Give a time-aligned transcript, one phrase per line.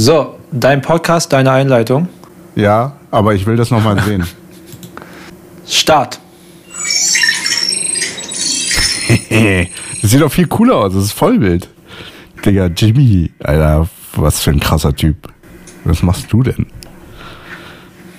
[0.00, 2.08] So, dein Podcast, deine Einleitung.
[2.54, 4.24] Ja, aber ich will das nochmal sehen.
[5.66, 6.20] Start.
[9.28, 11.68] das sieht doch viel cooler aus, das ist Vollbild.
[12.44, 15.16] Digga, Jimmy, Alter, was für ein krasser Typ.
[15.82, 16.68] Was machst du denn?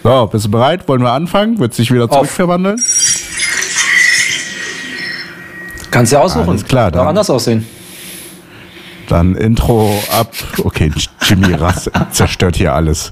[0.04, 0.86] So, bist du bereit?
[0.90, 1.60] Wollen wir anfangen?
[1.60, 2.76] Wird sich wieder zurückverwandeln?
[5.92, 6.50] Kannst du ja aussuchen.
[6.50, 7.06] Alles klar, dann.
[7.06, 7.66] Auch anders aussehen.
[9.10, 10.32] Dann Intro ab.
[10.64, 10.92] Okay,
[11.24, 13.12] Jimmy Rass zerstört hier alles.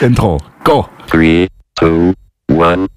[0.00, 0.88] Intro, go.
[1.10, 1.46] 3,
[1.78, 2.14] 2,
[2.58, 2.88] 1.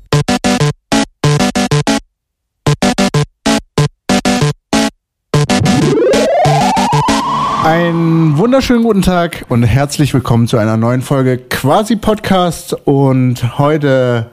[7.63, 12.73] Einen wunderschönen guten Tag und herzlich willkommen zu einer neuen Folge Quasi Podcast.
[12.85, 14.31] Und heute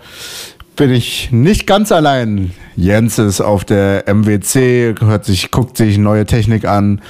[0.77, 2.53] bin ich nicht ganz allein.
[2.75, 7.03] Jens ist auf der MWC, hört sich, guckt sich neue Technik an.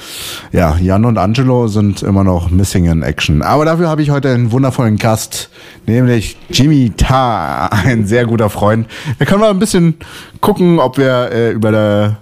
[0.50, 3.42] Ja, Jan und Angelo sind immer noch missing in action.
[3.42, 5.50] Aber dafür habe ich heute einen wundervollen Gast,
[5.86, 8.88] nämlich Jimmy Ta, ein sehr guter Freund.
[9.18, 9.94] Wir können mal ein bisschen
[10.40, 12.16] gucken, ob wir äh, über, der,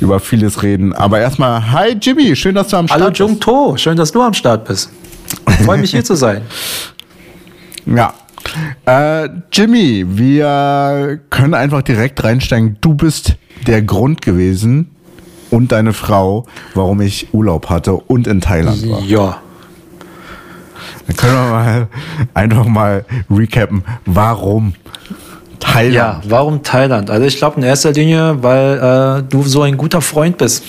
[0.00, 0.92] über vieles reden.
[0.92, 3.20] Aber erstmal, hi Jimmy, schön, dass du am Start Hallo bist.
[3.20, 4.90] Hallo Jung To, schön, dass du am Start bist.
[5.64, 6.42] Freue mich hier zu sein.
[7.84, 8.14] Ja,
[8.86, 12.76] äh, Jimmy, wir können einfach direkt reinsteigen.
[12.80, 14.90] Du bist der Grund gewesen
[15.50, 19.00] und deine Frau, warum ich Urlaub hatte und in Thailand war.
[19.02, 19.42] Ja.
[21.06, 21.88] Dann können wir mal
[22.34, 23.84] einfach mal recappen.
[24.06, 24.74] Warum
[25.60, 25.94] Thailand?
[25.94, 27.10] Ja, warum Thailand?
[27.10, 30.64] Also ich glaube in erster Linie, weil äh, du so ein guter Freund bist.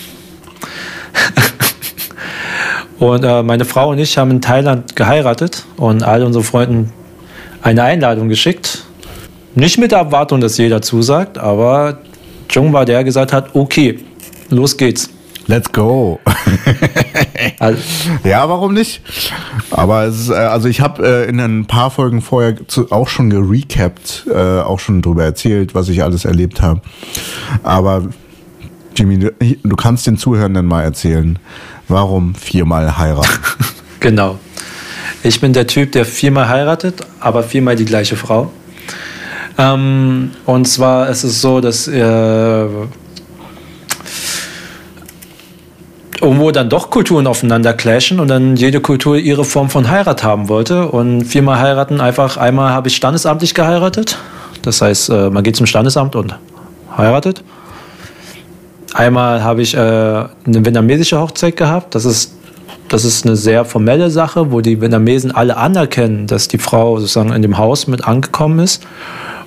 [2.98, 6.90] und äh, meine Frau und ich haben in Thailand geheiratet und alle unsere Freunde
[7.64, 8.84] eine Einladung geschickt.
[9.54, 11.98] Nicht mit der Erwartung, dass jeder zusagt, aber
[12.50, 13.98] Jung war der, der gesagt hat, okay,
[14.50, 15.10] los geht's.
[15.46, 16.20] Let's go.
[17.58, 17.80] also,
[18.22, 19.02] ja, warum nicht?
[19.70, 23.08] Aber es ist, äh, also ich habe äh, in ein paar Folgen vorher zu, auch
[23.08, 26.80] schon gerecapt, äh, auch schon darüber erzählt, was ich alles erlebt habe.
[27.62, 28.08] Aber
[28.96, 31.38] Jimmy, du, du kannst den Zuhörenden mal erzählen,
[31.88, 33.28] warum viermal heiraten?
[34.00, 34.38] genau.
[35.24, 38.50] Ich bin der Typ, der viermal heiratet, aber viermal die gleiche Frau.
[39.56, 42.66] Ähm, und zwar ist es so, dass äh,
[46.20, 50.50] irgendwo dann doch Kulturen aufeinander clashen und dann jede Kultur ihre Form von Heirat haben
[50.50, 50.88] wollte.
[50.88, 54.18] Und viermal heiraten einfach, einmal habe ich standesamtlich geheiratet.
[54.60, 56.38] Das heißt, äh, man geht zum Standesamt und
[56.98, 57.42] heiratet.
[58.92, 61.94] Einmal habe ich äh, eine vietnamesische Hochzeit gehabt.
[61.94, 62.34] Das ist
[62.88, 67.32] das ist eine sehr formelle Sache, wo die Vietnamesen alle anerkennen, dass die Frau sozusagen
[67.32, 68.86] in dem Haus mit angekommen ist.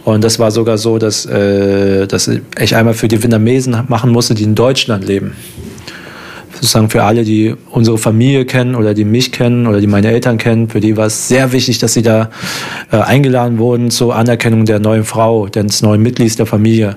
[0.03, 4.36] Und das war sogar so, dass, äh, dass ich einmal für die Vietnamesen machen musste,
[4.36, 5.34] die in Deutschland leben.
[6.53, 10.38] Sozusagen für alle, die unsere Familie kennen oder die mich kennen oder die meine Eltern
[10.38, 12.30] kennen, für die war es sehr wichtig, dass sie da
[12.92, 16.96] äh, eingeladen wurden zur Anerkennung der neuen Frau, des neuen Mitglieds der Familie.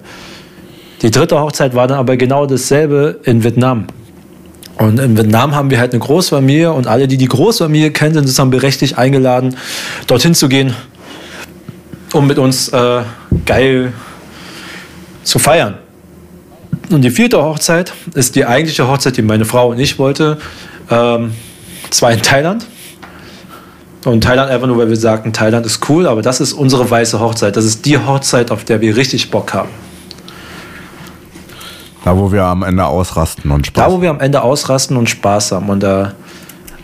[1.02, 3.86] Die dritte Hochzeit war dann aber genau dasselbe in Vietnam.
[4.80, 8.22] Und in Vietnam haben wir halt eine Großfamilie und alle, die die Großfamilie kennen, sind
[8.24, 9.54] sozusagen berechtigt eingeladen,
[10.06, 10.74] dorthin zu gehen,
[12.14, 13.02] um mit uns äh,
[13.44, 13.92] geil
[15.22, 15.74] zu feiern.
[16.88, 20.38] Und die vierte Hochzeit ist die eigentliche Hochzeit, die meine Frau und ich wollte.
[20.90, 21.32] Ähm,
[21.90, 22.64] zwar in Thailand.
[24.06, 27.20] Und Thailand einfach nur, weil wir sagten, Thailand ist cool, aber das ist unsere weiße
[27.20, 27.54] Hochzeit.
[27.54, 29.68] Das ist die Hochzeit, auf der wir richtig Bock haben.
[32.04, 33.90] Da, wo wir am Ende ausrasten und Spaß haben.
[33.90, 35.68] Da, wo wir am Ende ausrasten und Spaß haben.
[35.68, 36.14] Und da,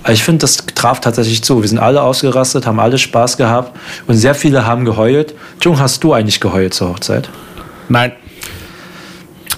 [0.04, 1.62] äh, ich finde, das traf tatsächlich zu.
[1.62, 5.34] Wir sind alle ausgerastet, haben alle Spaß gehabt und sehr viele haben geheult.
[5.62, 7.28] Jung, hast du eigentlich geheult zur Hochzeit?
[7.88, 8.12] Nein.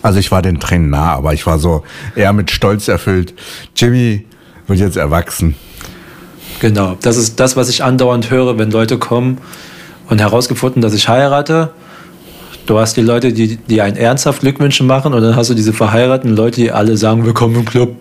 [0.00, 1.82] Also ich war den Tränen nah, aber ich war so
[2.14, 3.34] eher mit Stolz erfüllt.
[3.74, 4.26] Jimmy
[4.68, 5.56] wird jetzt erwachsen.
[6.60, 9.38] Genau, das ist das, was ich andauernd höre, wenn Leute kommen
[10.08, 11.70] und herausgefunden, dass ich heirate.
[12.68, 15.72] Du hast die Leute, die, die einen ernsthaft Glückwünsche machen und dann hast du diese
[15.72, 17.96] verheirateten Leute, die alle sagen, willkommen im Club.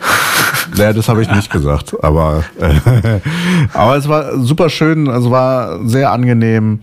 [0.76, 3.20] Naja, das habe ich nicht gesagt, aber, äh,
[3.74, 6.80] aber es war super schön, es war sehr angenehm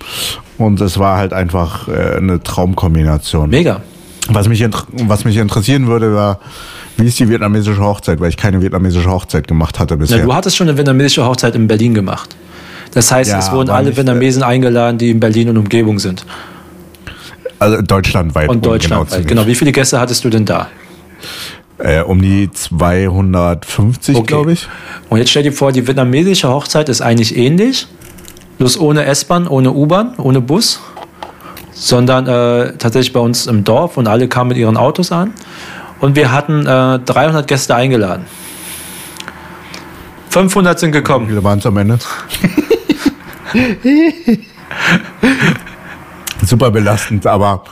[0.60, 3.50] und es war halt einfach äh, eine Traumkombination.
[3.50, 3.82] Mega.
[4.30, 6.40] Was mich, was mich interessieren würde, war,
[6.98, 10.20] wie ist die vietnamesische Hochzeit, weil ich keine vietnamesische Hochzeit gemacht hatte bisher.
[10.20, 12.36] Ja, du hattest schon eine vietnamesische Hochzeit in Berlin gemacht.
[12.94, 16.26] Das heißt, ja, es wurden alle Vietnamesen eingeladen, die in Berlin und Umgebung sind.
[17.60, 18.50] Also deutschlandweit.
[18.50, 19.48] Und deutschlandweit, genau, genau.
[19.48, 20.68] Wie viele Gäste hattest du denn da?
[21.78, 24.26] Äh, um die 250, okay.
[24.26, 24.68] glaube ich.
[25.10, 27.88] Und jetzt stell dir vor, die vietnamesische Hochzeit ist eigentlich ähnlich,
[28.58, 30.82] bloß ohne S-Bahn, ohne U-Bahn, ohne Bus,
[31.74, 35.34] sondern äh, tatsächlich bei uns im Dorf und alle kamen mit ihren Autos an.
[36.00, 38.26] Und wir hatten äh, 300 Gäste eingeladen.
[40.30, 41.26] 500 sind gekommen.
[41.26, 42.00] Wie viele waren es am Ende?
[46.50, 47.64] Super belastend, aber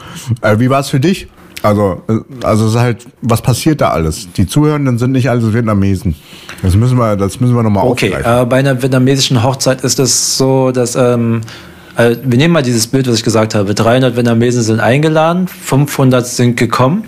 [0.42, 1.28] äh, wie war es für dich?
[1.64, 2.14] Also, äh,
[2.46, 4.28] also es ist halt, was passiert da alles?
[4.38, 6.16] Die Zuhörenden sind nicht alles Vietnamesen.
[6.62, 8.42] Das müssen wir, das müssen wir nochmal Okay, aufgreifen.
[8.44, 11.42] äh, bei einer vietnamesischen Hochzeit ist es so, dass ähm,
[11.96, 13.74] äh, wir nehmen mal dieses Bild, was ich gesagt habe.
[13.74, 17.06] 300 Vietnamesen sind eingeladen, 500 sind gekommen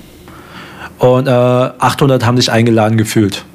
[0.98, 3.45] und äh, 800 haben sich eingeladen gefühlt.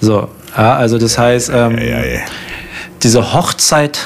[0.00, 2.20] So, ja, also das heißt, ähm, ja, ja.
[3.02, 4.00] diese Hochzeit,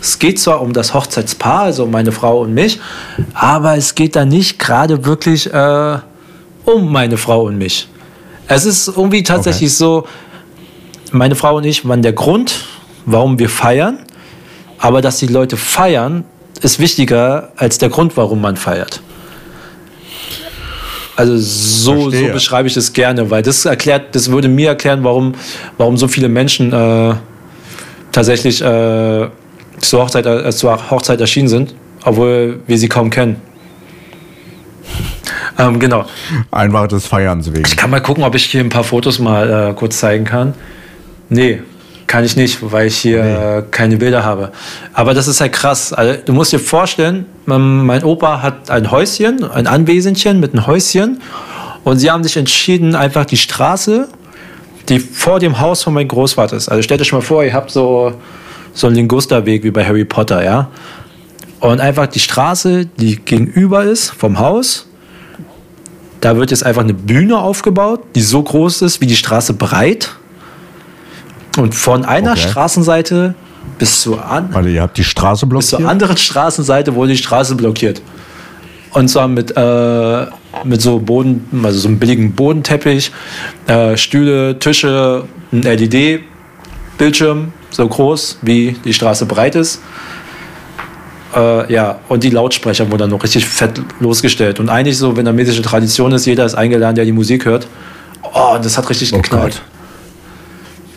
[0.00, 2.80] es geht zwar um das Hochzeitspaar, also meine Frau und mich,
[3.34, 5.98] aber es geht da nicht gerade wirklich äh,
[6.64, 7.88] um meine Frau und mich.
[8.48, 10.06] Es ist irgendwie tatsächlich so,
[11.12, 12.64] meine Frau und ich waren der Grund,
[13.04, 13.98] warum wir feiern,
[14.78, 16.24] aber dass die Leute feiern,
[16.62, 19.02] ist wichtiger als der Grund, warum man feiert.
[21.16, 25.34] Also so, so beschreibe ich es gerne, weil das erklärt, das würde mir erklären, warum,
[25.76, 27.14] warum so viele Menschen äh,
[28.10, 29.28] tatsächlich äh,
[29.80, 31.74] zur, Hochzeit, äh, zur Hochzeit erschienen sind,
[32.04, 33.36] obwohl wir sie kaum kennen.
[35.58, 36.04] Ähm, genau.
[36.50, 37.66] Einfach des Feierns wegen.
[37.66, 40.54] Ich kann mal gucken, ob ich hier ein paar Fotos mal äh, kurz zeigen kann.
[41.28, 41.62] Nee,
[42.06, 44.50] kann ich nicht, weil ich hier äh, keine Bilder habe.
[44.94, 45.92] Aber das ist halt krass.
[45.92, 51.20] Also, du musst dir vorstellen, mein, Opa hat ein Häuschen, ein Anwesendchen mit einem Häuschen.
[51.84, 54.08] Und sie haben sich entschieden, einfach die Straße,
[54.88, 56.68] die vor dem Haus von meinem Großvater ist.
[56.68, 58.14] Also stellt euch mal vor, ihr habt so,
[58.72, 60.68] so einen Lingusterweg wie bei Harry Potter, ja.
[61.60, 64.86] Und einfach die Straße, die gegenüber ist vom Haus,
[66.20, 70.10] da wird jetzt einfach eine Bühne aufgebaut, die so groß ist wie die Straße breit.
[71.58, 72.40] Und von einer Okay.
[72.48, 73.34] Straßenseite
[73.78, 75.90] bis zur, an, Warte, ihr habt die Straße bis zur blockiert?
[75.90, 78.00] anderen Straßenseite wurde die Straße blockiert.
[78.92, 80.26] Und zwar mit, äh,
[80.64, 83.12] mit so Boden, also so einem billigen Bodenteppich,
[83.66, 85.62] äh, Stühle, Tische, ein
[87.04, 89.80] LED-Bildschirm, so groß wie die Straße breit ist.
[91.34, 94.60] Äh, ja, und die Lautsprecher wurden dann noch richtig fett losgestellt.
[94.60, 97.66] Und eigentlich so, mäßige Tradition ist, jeder ist eingeladen, der die Musik hört.
[98.34, 99.54] Oh, das hat richtig Oh geknallt.
[99.54, 99.62] Gott.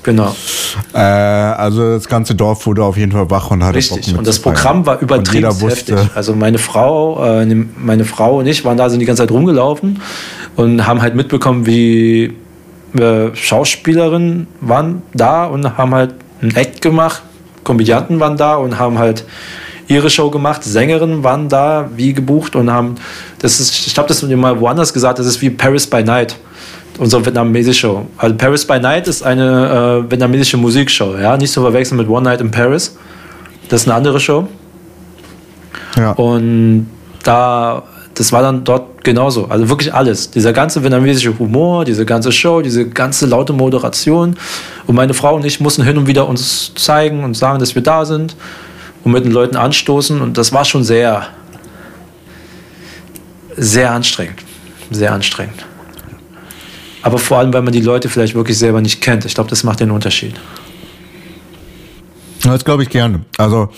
[0.03, 0.35] Genau.
[0.93, 4.07] Äh, also das ganze Dorf wurde auf jeden Fall wach und hatte Bock Richtig.
[4.07, 4.39] mit Und das.
[4.39, 5.95] Programm war übertrieben heftig.
[6.13, 9.31] Also meine Frau, äh, ne- meine Frau und ich waren da, sind die ganze Zeit
[9.31, 10.01] rumgelaufen
[10.57, 12.33] und haben halt mitbekommen, wie
[12.97, 17.21] äh, Schauspielerinnen waren da und haben halt ein Act gemacht.
[17.63, 19.23] Komödianten waren da und haben halt
[19.87, 20.63] ihre Show gemacht.
[20.63, 22.95] Sängerinnen waren da, wie gebucht und haben,
[23.39, 26.35] das ist, ich glaube, das mal woanders gesagt, das ist wie Paris by Night.
[26.99, 28.05] Unsere vietnamesische Show.
[28.17, 32.21] Also Paris by Night ist eine äh, vietnamesische Musikshow, ja, nicht zu verwechseln mit One
[32.21, 32.95] Night in Paris.
[33.69, 34.47] Das ist eine andere Show.
[35.97, 36.11] ja.
[36.11, 36.87] Und
[37.23, 37.83] da,
[38.15, 39.45] das war dann dort genauso.
[39.45, 40.29] Also wirklich alles.
[40.29, 44.35] Dieser ganze vietnamesische Humor, diese ganze Show, diese ganze laute Moderation.
[44.85, 47.81] Und meine Frau und ich mussten hin und wieder uns zeigen und sagen, dass wir
[47.81, 48.35] da sind
[49.03, 50.21] und mit den Leuten anstoßen.
[50.21, 51.27] Und das war schon sehr,
[53.57, 54.39] sehr anstrengend.
[54.91, 55.65] Sehr anstrengend.
[57.01, 59.25] Aber vor allem, weil man die Leute vielleicht wirklich selber nicht kennt.
[59.25, 60.35] Ich glaube, das macht den Unterschied.
[62.43, 63.21] Das glaube ich gerne.
[63.37, 63.69] Also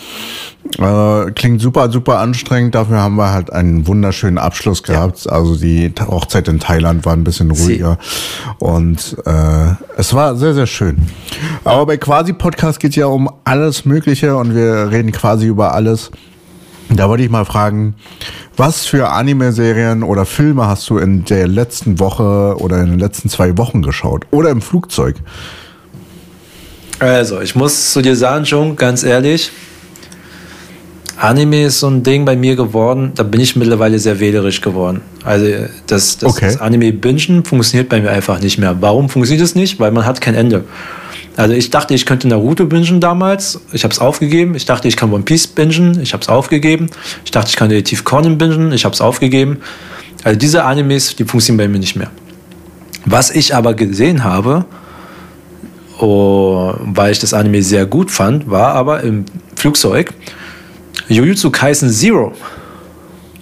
[0.80, 2.74] äh, klingt super, super anstrengend.
[2.74, 5.30] Dafür haben wir halt einen wunderschönen Abschluss gehabt.
[5.30, 8.00] Also die Hochzeit in Thailand war ein bisschen ruhiger
[8.60, 10.98] und äh, es war sehr, sehr schön.
[11.64, 16.12] Aber bei Quasi Podcast geht ja um alles Mögliche und wir reden quasi über alles.
[16.90, 17.96] Da wollte ich mal fragen,
[18.58, 23.30] was für Anime-Serien oder Filme hast du in der letzten Woche oder in den letzten
[23.30, 24.26] zwei Wochen geschaut?
[24.32, 25.18] Oder im Flugzeug?
[27.00, 29.52] Also, ich muss zu dir sagen, schon ganz ehrlich,
[31.18, 35.02] Anime ist so ein Ding bei mir geworden, da bin ich mittlerweile sehr wählerisch geworden.
[35.24, 35.46] Also
[35.88, 36.46] das, das, Okay.
[36.46, 38.76] das Anime-Bingen funktioniert bei mir einfach nicht mehr.
[38.82, 39.80] Warum funktioniert es nicht?
[39.80, 40.66] Weil man hat kein Ende.
[41.38, 43.60] Also ich dachte, ich könnte Naruto bingen damals.
[43.72, 44.56] Ich habe es aufgegeben.
[44.56, 46.00] Ich dachte, ich kann One Piece bingen.
[46.02, 46.90] Ich habe es aufgegeben.
[47.24, 48.72] Ich dachte, ich kann Detective Conan bingen.
[48.72, 49.60] Ich habe es aufgegeben.
[50.24, 52.10] Also diese Animes, die funktionieren bei mir nicht mehr.
[53.06, 54.66] Was ich aber gesehen habe,
[56.00, 59.26] oh, weil ich das Anime sehr gut fand, war aber im
[59.56, 60.14] Flugzeug
[61.08, 62.34] Jujutsu Kaisen Zero.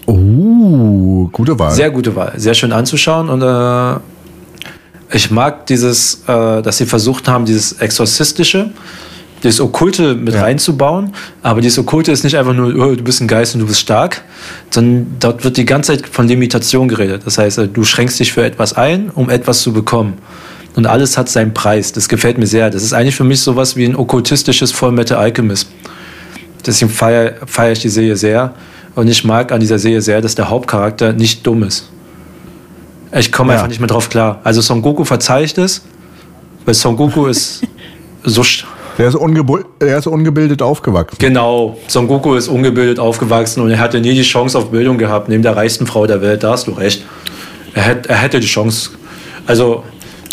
[0.05, 1.71] Uh, gute Wahl.
[1.71, 3.99] Sehr gute Wahl, sehr schön anzuschauen und äh,
[5.15, 8.71] ich mag dieses, äh, dass sie versucht haben, dieses Exorzistische,
[9.43, 10.41] dieses Okkulte mit Ja.
[10.41, 13.67] reinzubauen, aber dieses Okkulte ist nicht einfach nur, oh, du bist ein Geist und du
[13.67, 14.23] bist stark,
[14.71, 17.21] sondern dort wird die ganze Zeit von Limitation geredet.
[17.25, 20.13] Das heißt, äh, du schränkst dich für etwas ein, um etwas zu bekommen.
[20.75, 21.91] Und alles hat seinen Preis.
[21.91, 22.69] Das gefällt mir sehr.
[22.69, 25.69] Das ist eigentlich für mich sowas wie ein okkultistisches Fullmetal Alchemist.
[26.65, 28.53] Deswegen feiere feier ich die Serie sehr.
[28.95, 31.89] Und ich mag an dieser Serie sehr, dass der Hauptcharakter nicht dumm ist.
[33.15, 33.55] Ich komme Ja.
[33.59, 34.39] einfach nicht mehr drauf klar.
[34.43, 35.83] Also Son Goku verzeiht es,
[36.65, 37.61] weil Son Goku ist
[38.23, 38.43] so.
[38.97, 39.17] Der ist,
[39.81, 41.17] der ist ungebildet aufgewachsen.
[41.19, 45.29] Genau, Son Goku ist ungebildet aufgewachsen und er hatte nie die Chance auf Bildung gehabt,
[45.29, 47.03] neben der reichsten Frau der Welt, da hast du recht.
[47.73, 48.91] Er, hätt, er hätte die Chance.
[49.47, 49.83] Also,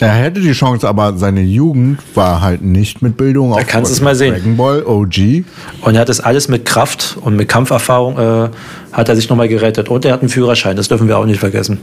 [0.00, 3.94] Er hätte die Chance, aber seine Jugend war halt nicht mit Bildung Da kannst du
[3.94, 4.32] es mal sehen.
[4.34, 5.44] Dragon Ball, OG.
[5.82, 8.48] und er hat das alles mit Kraft und mit Kampferfahrung, äh,
[8.92, 9.88] hat er sich nochmal gerettet.
[9.90, 11.80] Und er hat einen Führerschein, das dürfen wir auch nicht vergessen.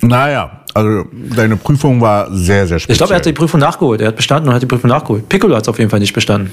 [0.00, 1.04] Naja, also
[1.34, 2.92] deine Prüfung war sehr, sehr speziell.
[2.94, 4.00] Ich glaube, er hat die Prüfung nachgeholt.
[4.00, 5.28] Er hat bestanden und hat die Prüfung nachgeholt.
[5.28, 6.52] Piccolo hat es auf jeden Fall nicht bestanden.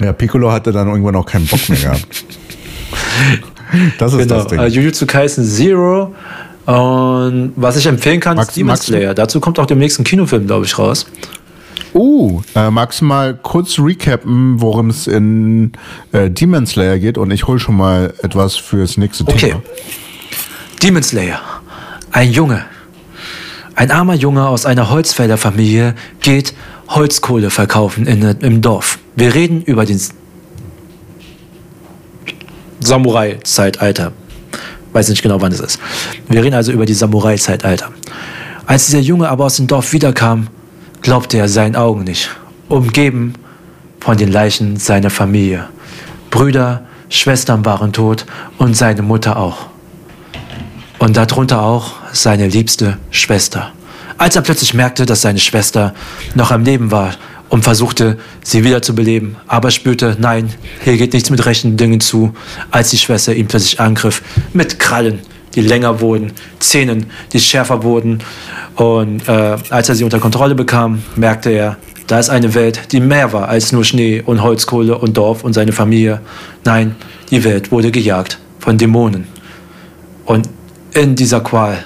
[0.00, 2.06] ja, Piccolo hatte dann irgendwann auch keinen Bock mehr gehabt.
[3.98, 4.36] Das ist Genau.
[4.36, 4.60] das Ding.
[4.60, 6.14] Äh, Jujutsu Kaisen Zero.
[6.66, 9.14] Und was ich empfehlen kann, Max- ist Demon Max- Slayer.
[9.14, 11.06] Dazu kommt auch demnächst ein Kinofilm, glaube ich, raus.
[11.94, 15.72] Uh, äh, magst du mal kurz recappen, worum es in
[16.12, 17.16] äh, Demon Slayer geht?
[17.18, 19.38] Und ich hole schon mal etwas fürs nächste Okay.
[19.50, 19.62] Thema.
[20.82, 21.40] Demon Slayer.
[22.12, 22.64] Ein Junge.
[23.76, 26.52] Ein armer Junge aus einer Holzfällerfamilie geht
[26.88, 28.98] Holzkohle verkaufen in, im Dorf.
[29.14, 30.00] Wir reden über den
[32.80, 34.12] Samurai-Zeitalter.
[34.96, 35.78] Weiß nicht genau, wann es ist.
[36.26, 37.90] Wir reden also über die Samurai-Zeitalter.
[38.64, 40.46] Als dieser Junge aber aus dem Dorf wiederkam,
[41.02, 42.30] glaubte er seinen Augen nicht.
[42.70, 43.34] Umgeben
[44.00, 45.68] von den Leichen seiner Familie.
[46.30, 48.24] Brüder, Schwestern waren tot
[48.56, 49.66] und seine Mutter auch.
[50.98, 53.72] Und darunter auch seine liebste Schwester.
[54.16, 55.92] Als er plötzlich merkte, dass seine Schwester
[56.34, 57.12] noch am Leben war
[57.48, 62.00] und versuchte, sie wieder zu beleben, aber spürte, nein, hier geht nichts mit rechten Dingen
[62.00, 62.34] zu,
[62.70, 64.22] als die Schwester ihn plötzlich angriff
[64.52, 65.20] mit Krallen,
[65.54, 68.22] die länger wurden, Zähnen, die schärfer wurden.
[68.74, 71.76] Und äh, als er sie unter Kontrolle bekam, merkte er,
[72.06, 75.54] da ist eine Welt, die mehr war als nur Schnee und Holzkohle und Dorf und
[75.54, 76.20] seine Familie.
[76.64, 76.94] Nein,
[77.30, 79.26] die Welt wurde gejagt von Dämonen.
[80.24, 80.48] Und
[80.92, 81.78] in dieser Qual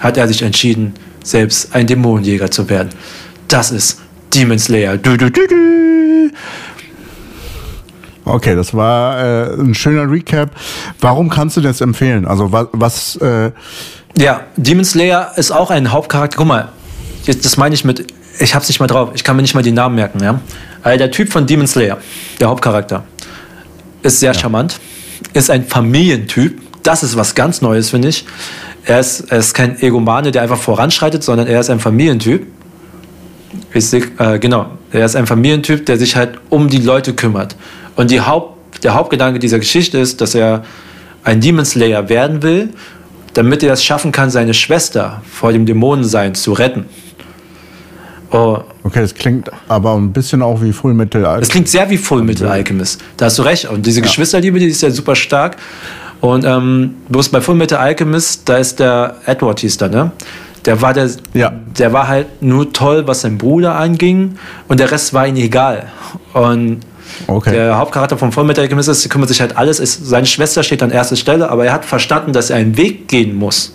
[0.00, 2.90] hat er sich entschieden, selbst ein Dämonenjäger zu werden.
[3.48, 4.00] Das ist
[4.32, 4.96] Demon Slayer.
[4.96, 6.30] Du, du, du, du.
[8.24, 10.50] Okay, das war äh, ein schöner Recap.
[11.00, 12.26] Warum kannst du das empfehlen?
[12.26, 13.50] Also was, was äh,
[14.16, 16.36] Ja, Demon Slayer ist auch ein Hauptcharakter.
[16.36, 16.68] Guck mal,
[17.24, 19.62] jetzt, das meine ich mit, ich hab's nicht mal drauf, ich kann mir nicht mal
[19.62, 20.22] die Namen merken.
[20.22, 20.40] Ja?
[20.82, 21.98] Also der Typ von Demon Slayer,
[22.38, 23.04] der Hauptcharakter,
[24.02, 24.78] ist sehr charmant,
[25.32, 26.60] ist ein Familientyp.
[26.82, 28.24] Das ist was ganz Neues, finde ich.
[28.84, 32.46] Er ist, er ist kein Egomane, der einfach voranschreitet, sondern er ist ein Familientyp.
[33.72, 37.56] Ich seh, äh, genau, er ist ein Familientyp, der sich halt um die Leute kümmert.
[37.96, 40.64] Und die Haupt, der Hauptgedanke dieser Geschichte ist, dass er
[41.22, 42.70] ein Demon Slayer werden will,
[43.34, 46.86] damit er es schaffen kann, seine Schwester vor dem Dämonensein zu retten.
[48.32, 51.50] Oh, okay, das klingt aber ein bisschen auch wie Full Metal das Alchemist.
[51.50, 53.00] klingt sehr wie Full Metal Alchemist.
[53.16, 53.68] Da hast du recht.
[53.68, 55.56] Und diese Geschwisterliebe, die ist ja super stark.
[56.20, 60.12] Und ähm, bloß bei Full Metal Alchemist, da ist der Edward hieß da, ne?
[60.66, 61.52] Der war der, Ja.
[61.78, 64.36] der war halt nur toll, was sein Bruder anging,
[64.68, 65.86] und der Rest war ihm egal.
[66.34, 66.80] Und
[67.26, 67.50] Okay.
[67.52, 69.80] der Hauptcharakter von Full Metal Alchemist ist, kümmert sich halt alles.
[69.80, 73.08] Ist, seine Schwester steht an erster Stelle, aber er hat verstanden, dass er einen Weg
[73.08, 73.74] gehen muss,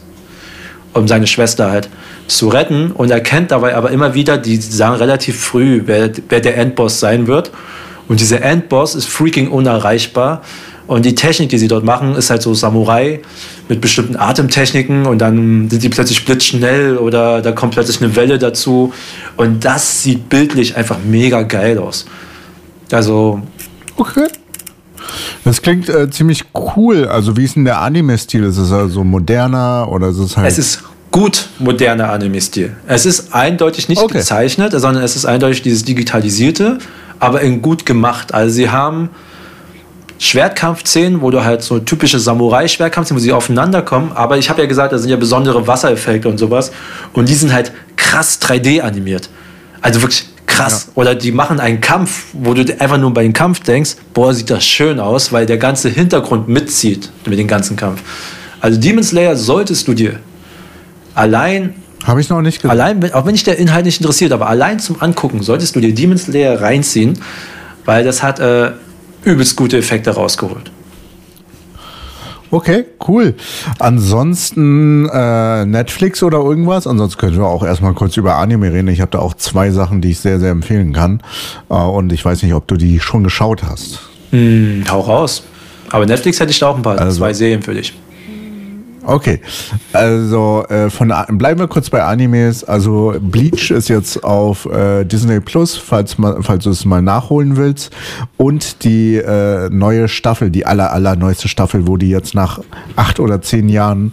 [0.94, 1.90] um seine Schwester halt
[2.28, 6.58] zu retten und erkennt dabei aber immer wieder, die sagen relativ früh, wer, wer der
[6.58, 7.52] Endboss sein wird.
[8.08, 10.42] Und dieser Endboss ist freaking unerreichbar.
[10.88, 13.22] Und die Technik, die sie dort machen, ist halt so Samurai
[13.68, 18.38] mit bestimmten Atemtechniken und dann sind die plötzlich blitzschnell oder da kommt plötzlich eine Welle
[18.38, 18.94] dazu.
[19.36, 22.06] Und das sieht bildlich einfach mega geil aus.
[22.92, 23.42] Also,
[23.98, 24.28] Okay.
[25.44, 26.44] Das klingt äh, ziemlich
[26.76, 27.08] cool.
[27.08, 28.44] Also wie ist denn der Anime-Stil?
[28.44, 30.48] Ist es also moderner oder ist es halt...
[30.48, 32.76] Es ist gut moderner Anime-Stil.
[32.88, 34.18] Es ist eindeutig nicht Okay.
[34.18, 36.80] gezeichnet, sondern es ist eindeutig dieses Digitalisierte,
[37.20, 38.34] aber in gut gemacht.
[38.34, 39.10] Also sie haben
[40.20, 44.12] Schwertkampfszenen, wo du halt so typische Samurai-Schwertkampfszenen, wo sie aufeinander kommen.
[44.14, 46.72] Aber ich habe ja gesagt, da sind ja besondere Wassereffekte und sowas.
[47.14, 49.30] Und die sind halt krass 3D animiert.
[49.82, 50.90] Also wirklich krass.
[50.96, 54.50] Oder die machen einen Kampf, wo du einfach nur bei dem Kampf denkst, boah, sieht
[54.50, 58.02] das schön aus, weil der ganze Hintergrund mitzieht mit dem ganzen Kampf.
[58.62, 60.20] Also Demon Slayer solltest du dir
[61.14, 62.72] allein, Habe ich noch nicht gesehen.
[62.72, 65.94] allein, auch wenn dich der Inhalt nicht interessiert, aber allein zum Angucken solltest du dir
[65.94, 67.20] Demon Slayer reinziehen,
[67.84, 68.72] weil das hat äh,
[69.26, 70.72] übelst gute Effekte rausgeholt.
[72.52, 73.34] Okay, cool.
[73.80, 76.88] Ansonsten äh, Netflix oder irgendwas?
[76.88, 78.88] Ansonsten können wir auch erstmal kurz über Anime reden.
[78.88, 81.22] Ich habe da auch zwei Sachen, die ich sehr, sehr empfehlen kann.
[81.70, 84.00] Äh, und ich weiß nicht, ob du die schon geschaut hast.
[84.32, 85.44] Hm, hau raus.
[85.90, 87.94] Aber Netflix hätte ich da auch ein paar, Also- zwei Serien für dich.
[89.06, 89.40] Okay,
[89.94, 92.64] also äh, von bleiben wir kurz bei Animes.
[92.64, 97.92] Also Bleach ist jetzt auf äh, Disney Plus, falls falls du es mal nachholen willst.
[98.38, 102.60] Und die äh, neue Staffel, die aller aller neueste Staffel, wo die jetzt nach
[102.96, 104.12] acht oder zehn Jahren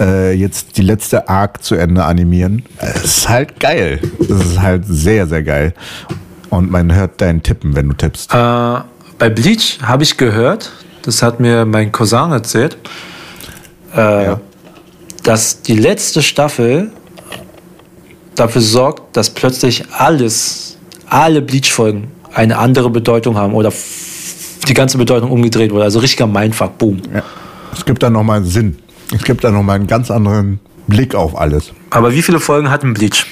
[0.00, 2.64] äh, jetzt die letzte Arc zu Ende animieren.
[2.78, 4.00] Es ist halt geil.
[4.20, 5.74] Es ist halt sehr, sehr geil.
[6.48, 8.34] Und man hört deinen Tippen, wenn du tippst.
[8.34, 8.80] Äh,
[9.18, 10.72] bei Bleach habe ich gehört,
[11.02, 12.76] das hat mir mein Cousin erzählt,
[13.96, 14.40] äh, Ja.
[15.22, 16.92] dass die letzte Staffel
[18.34, 23.72] dafür sorgt, dass plötzlich alles, alle Bleach-Folgen eine andere Bedeutung haben oder
[24.68, 25.84] die ganze Bedeutung umgedreht wurde.
[25.84, 27.02] Also richtiger Mindfuck, boom.
[27.12, 27.22] Ja.
[27.72, 28.78] Es gibt da nochmal einen Sinn.
[29.14, 31.72] Es gibt da nochmal einen ganz anderen Blick auf alles.
[31.90, 33.26] Aber wie viele Folgen hat ein Bleach?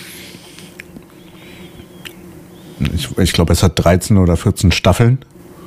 [2.95, 5.19] Ich, ich glaube, es hat 13 oder 14 Staffeln.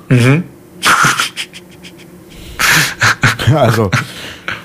[3.55, 3.89] also,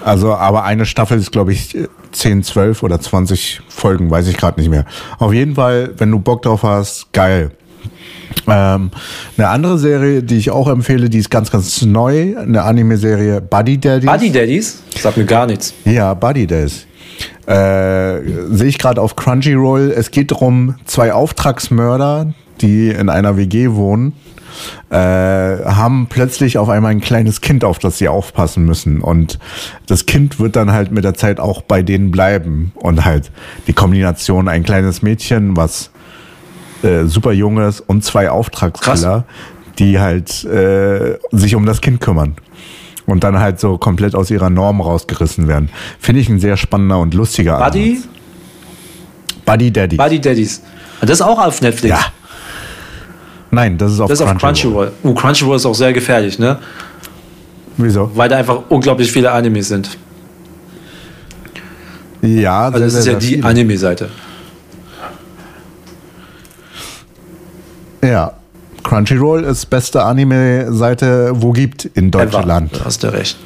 [0.06, 1.76] also, aber eine Staffel ist, glaube ich,
[2.12, 4.84] 10, 12 oder 20 Folgen, weiß ich gerade nicht mehr.
[5.18, 7.50] Auf jeden Fall, wenn du Bock drauf hast, geil.
[8.46, 8.92] Ähm,
[9.36, 13.78] eine andere Serie, die ich auch empfehle, die ist ganz, ganz neu, eine Anime-Serie Buddy
[13.78, 14.06] Daddy.
[14.06, 14.80] Buddy Daddies?
[14.96, 15.74] Sagt mir gar nichts.
[15.84, 16.86] Ja, Buddy Days.
[17.48, 18.20] Äh,
[18.52, 19.90] Sehe ich gerade auf Crunchyroll.
[19.90, 24.12] Es geht darum, zwei Auftragsmörder, die in einer WG wohnen,
[24.90, 29.00] äh, haben plötzlich auf einmal ein kleines Kind, auf das sie aufpassen müssen.
[29.00, 29.38] Und
[29.86, 32.72] das Kind wird dann halt mit der Zeit auch bei denen bleiben.
[32.74, 33.30] Und halt
[33.66, 35.90] die Kombination, ein kleines Mädchen, was
[36.82, 39.24] äh, super jung ist, und zwei Auftragskiller,
[39.78, 42.36] die halt äh, sich um das Kind kümmern
[43.06, 45.70] und dann halt so komplett aus ihrer Norm rausgerissen werden.
[45.98, 47.90] Finde ich ein sehr spannender und lustiger Buddy?
[47.96, 48.08] Ansatz.
[49.44, 49.96] Buddy Daddy.
[49.96, 50.62] Buddy Daddies.
[51.00, 51.96] Das ist auch auf Netflix.
[51.96, 52.04] Ja.
[53.50, 54.86] Nein, das ist auf Das ist auf Crunchyroll.
[54.88, 55.12] Crunchyroll.
[55.12, 56.58] Uh, Crunchyroll ist auch sehr gefährlich, ne?
[57.76, 58.10] Wieso?
[58.14, 59.96] Weil da einfach unglaublich viele Animes sind.
[62.22, 63.42] Ja, Also das ist ja die.
[63.42, 64.08] Anime-Seite.
[68.02, 68.32] Ja.
[68.82, 72.70] Crunchyroll ist beste Anime-Seite, wo gibt in Deutschland.
[72.78, 73.36] Da hast du recht.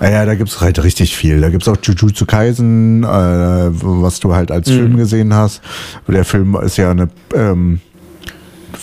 [0.00, 1.40] Ja, da gibt's halt richtig viel.
[1.40, 4.72] Da gibt's auch Jujutsu Kaisen, äh, was du halt als Mhm.
[4.74, 5.62] Film gesehen hast.
[6.08, 7.80] Der Film ist ja eine ähm,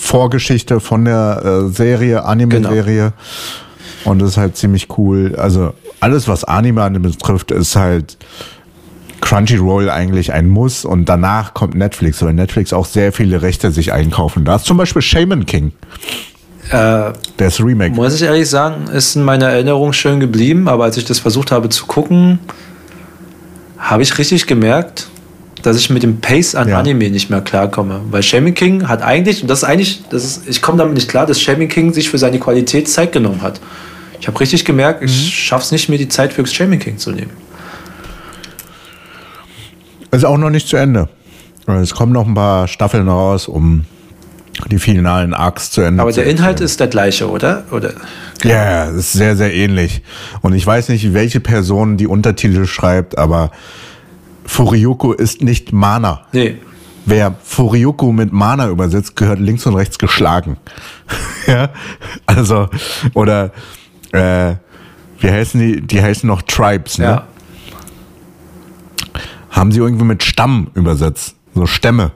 [0.02, 3.14] Vorgeschichte von der äh, Serie, Anime-Serie.
[3.14, 4.12] Genau.
[4.12, 5.36] Und das ist halt ziemlich cool.
[5.38, 8.18] Also alles, was Anime-Anime betrifft, ist halt
[9.22, 10.86] Crunchyroll eigentlich ein Muss.
[10.86, 14.44] Und danach kommt Netflix, weil Netflix auch sehr viele Rechte sich einkaufen.
[14.44, 15.72] Da ist zum Beispiel Shaman King,
[16.72, 17.94] Äh, das Remake.
[17.94, 21.52] muss ich ehrlich sagen, ist in meiner Erinnerung schön geblieben, aber als ich das versucht
[21.52, 22.40] habe zu gucken,
[23.78, 25.11] habe ich richtig gemerkt,
[25.62, 26.80] dass ich mit dem Pace an Ja.
[26.80, 28.02] Anime nicht mehr klarkomme.
[28.10, 31.10] Weil Shaming King hat eigentlich, und das ist eigentlich, das ist, ich komme damit nicht
[31.10, 33.60] klar, dass Shaming King sich für seine Qualität Zeit genommen hat.
[34.20, 37.12] Ich habe richtig gemerkt, ich schaffe es nicht, mir die Zeit für Shaming King zu
[37.12, 37.32] nehmen.
[40.12, 41.08] Ist auch noch nicht zu Ende.
[41.68, 43.86] Es kommen noch ein paar Staffeln raus, um
[44.70, 47.64] die finalen Arcs zu Ende Aber der Inhalt ist der gleiche, oder?
[47.72, 47.94] oder?
[48.44, 50.02] Ja, es ist sehr, sehr ähnlich.
[50.42, 53.52] Und ich weiß nicht, welche Person die Untertitel schreibt, aber
[54.46, 56.22] Furiyoko ist nicht Mana.
[56.34, 56.58] Nee.
[57.06, 60.58] Wer Furiyoko mit Mana übersetzt, gehört links und rechts geschlagen.
[61.48, 61.70] ja,
[62.26, 62.70] also,
[63.14, 63.52] oder,
[64.12, 64.56] äh,
[65.20, 65.82] wie heißen die?
[65.82, 67.06] Die heißen noch Tribes, ne?
[67.06, 67.28] Ja.
[69.52, 71.36] Haben sie irgendwie mit Stamm übersetzt.
[71.54, 72.12] So Stämme.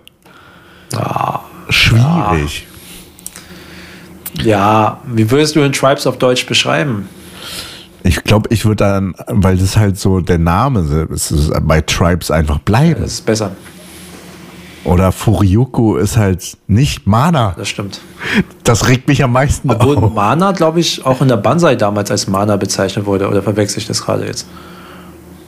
[0.96, 2.68] Ah, Schwierig.
[4.42, 7.10] ja, wie würdest du den Tribes auf Deutsch beschreiben?
[8.06, 12.30] Ich glaube, ich würde dann, weil das halt so der Name ist, ist bei Tribes
[12.30, 13.02] einfach bleiben.
[13.02, 13.52] Das ist besser,
[14.84, 17.56] Oder Furiyoko ist halt nicht Mana.
[17.58, 18.02] das stimmt.
[18.64, 20.14] Das regt mich am meisten Obwohl auf.
[20.14, 23.28] Mana, glaube ich, auch in der Banzai damals als Mana bezeichnet wurde.
[23.28, 24.46] Oder verwechsel ich das gerade jetzt?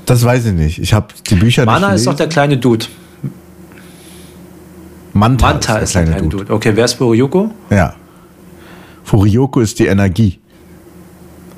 [0.07, 0.79] Das weiß ich nicht.
[0.79, 2.87] Ich habe die Bücher Mana nicht ist doch der kleine Dude.
[5.13, 6.51] Manta, Manta ist der kleine, Dude.
[6.51, 7.51] Okay, wer ist Furyuko?
[7.69, 7.93] Ja.
[9.03, 10.39] Furiyoko ist die Energie.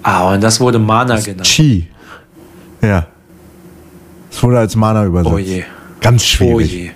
[0.04, 1.44] Ah, und das wurde Mana genannt.
[1.48, 1.88] Chi.
[2.82, 3.08] Ja.
[4.32, 5.34] Es wurde als Mana übersetzt.
[5.34, 5.64] Oh je.
[6.02, 6.72] Ganz Oh schwierig.
[6.72, 6.90] je.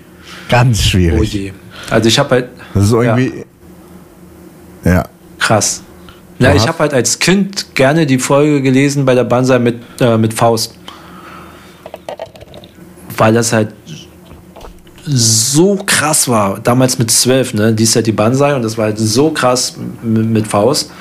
[0.49, 1.33] Ganz Oh schwierig.
[1.33, 1.51] je.
[1.89, 2.49] Also ich habe halt.
[2.73, 3.43] Das ist irgendwie.
[4.85, 5.03] Ja.
[5.39, 5.81] Krass.
[6.39, 10.17] Ja, ich habe halt als Kind gerne die Folge gelesen bei der Banzai mit, äh,
[10.17, 10.75] mit Faust.
[13.17, 13.69] Weil das halt
[15.05, 16.59] so krass war.
[16.59, 17.73] Damals mit zwölf, ne?
[17.73, 20.91] Die ist ja die Banzai und das war halt so krass mit, mit Faust,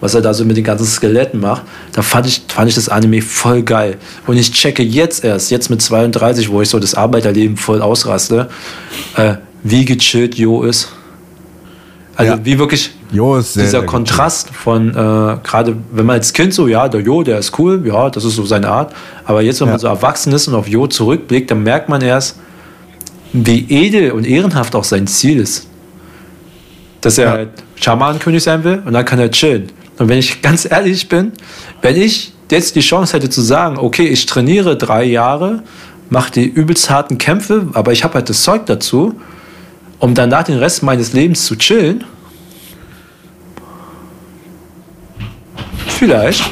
[0.00, 1.62] was er da so mit den ganzen Skeletten macht.
[1.92, 3.96] Da fand ich, fand ich das Anime voll geil.
[4.26, 8.48] Und ich checke jetzt erst, jetzt mit 32, wo ich so das Arbeiterleben voll ausraste,
[9.16, 10.88] äh, wie gechillt Jo ist.
[12.16, 12.38] Also Ja.
[12.44, 16.88] wie wirklich sehr, dieser sehr Kontrast von, äh, gerade wenn man als Kind so, ja,
[16.88, 18.92] der Jo, der ist cool, ja, das ist so seine Art.
[19.24, 19.72] Aber jetzt, wenn Ja.
[19.74, 22.38] man so erwachsen ist und auf Jo zurückblickt, dann merkt man erst,
[23.32, 25.66] wie edel und ehrenhaft auch sein Ziel ist.
[27.00, 27.30] Dass er Ja.
[27.32, 29.70] halt Schamanenkönig sein will und dann kann er chillen.
[29.98, 31.32] Und wenn ich ganz ehrlich bin,
[31.82, 35.62] wenn ich jetzt die Chance hätte zu sagen, okay, ich trainiere drei Jahre,
[36.08, 39.20] mache die übelst harten Kämpfe, aber ich habe halt das Zeug dazu,
[39.98, 42.04] um danach den Rest meines Lebens zu chillen.
[45.88, 46.48] Vielleicht.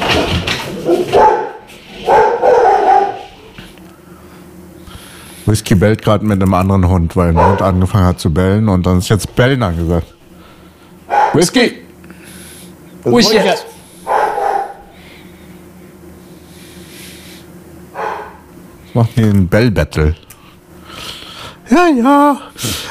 [5.45, 8.85] Whisky bellt gerade mit einem anderen Hund, weil ein Hund angefangen hat zu bellen und
[8.85, 10.13] dann ist jetzt Bellen angesagt.
[11.33, 11.86] Whisky!
[13.03, 13.65] Wo ist jetzt?
[18.93, 20.15] Macht hier ein Bell-Battle.
[21.69, 22.41] Ja, ja.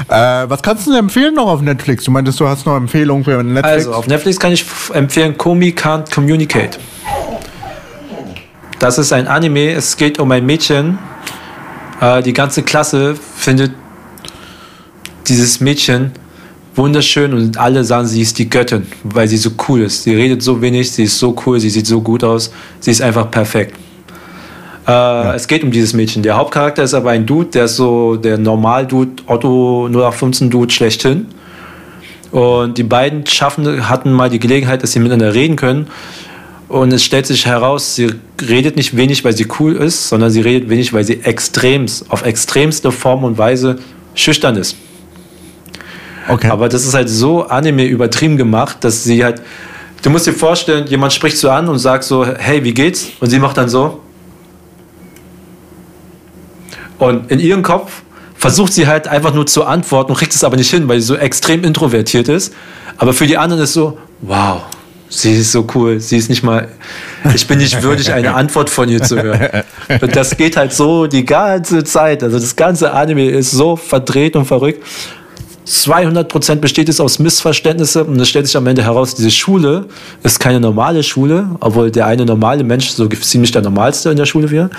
[0.09, 2.05] Äh, was kannst du denn empfehlen noch auf Netflix?
[2.05, 3.66] Du meintest, du hast noch Empfehlungen für Netflix.
[3.66, 6.79] Also, auf Netflix kann ich empfehlen Komi Can't Communicate.
[8.79, 10.99] Das ist ein Anime, es geht um ein Mädchen.
[12.01, 13.73] Äh, die ganze Klasse findet
[15.27, 16.12] dieses Mädchen
[16.77, 20.03] wunderschön und alle sagen, sie ist die Göttin, weil sie so cool ist.
[20.05, 23.01] Sie redet so wenig, sie ist so cool, sie sieht so gut aus, sie ist
[23.03, 23.77] einfach perfekt.
[24.87, 26.23] Äh, Es geht um dieses Mädchen.
[26.23, 31.27] Der Hauptcharakter ist aber ein Dude, der ist so der Normal-Dude, Otto 0815-Dude schlechthin.
[32.31, 35.87] Und die beiden schaffen, hatten mal die Gelegenheit, dass sie miteinander reden können.
[36.69, 38.11] Und es stellt sich heraus, sie
[38.43, 42.25] redet nicht wenig, weil sie cool ist, sondern sie redet wenig, weil sie extremst, auf
[42.25, 43.79] extremste Form und Weise
[44.15, 44.77] schüchtern ist.
[46.29, 46.49] Okay.
[46.49, 49.43] Aber das ist halt so anime übertrieben gemacht, dass sie halt.
[50.03, 53.09] Du musst dir vorstellen, jemand spricht so an und sagt so, hey, wie geht's?
[53.19, 54.01] Und sie macht dann so.
[56.99, 58.03] Und in ihrem Kopf
[58.37, 61.07] versucht sie halt einfach nur zu antworten und kriegt es aber nicht hin, weil sie
[61.07, 62.55] so extrem introvertiert ist.
[62.99, 64.62] Aber für die anderen ist so, wow,
[65.09, 66.69] sie ist so cool, sie ist nicht mal,
[67.35, 69.65] ich bin nicht würdig, eine Antwort von ihr zu hören.
[70.01, 72.23] Und das geht halt so die ganze Zeit.
[72.23, 74.83] Also das ganze Anime ist so verdreht und verrückt.
[75.67, 79.87] 200% besteht es aus Missverständnissen und es stellt sich am Ende heraus, diese Schule
[80.23, 84.27] ist keine normale Schule, obwohl der eine normale Mensch so ziemlich der normalste in der
[84.27, 84.71] Schule wäre,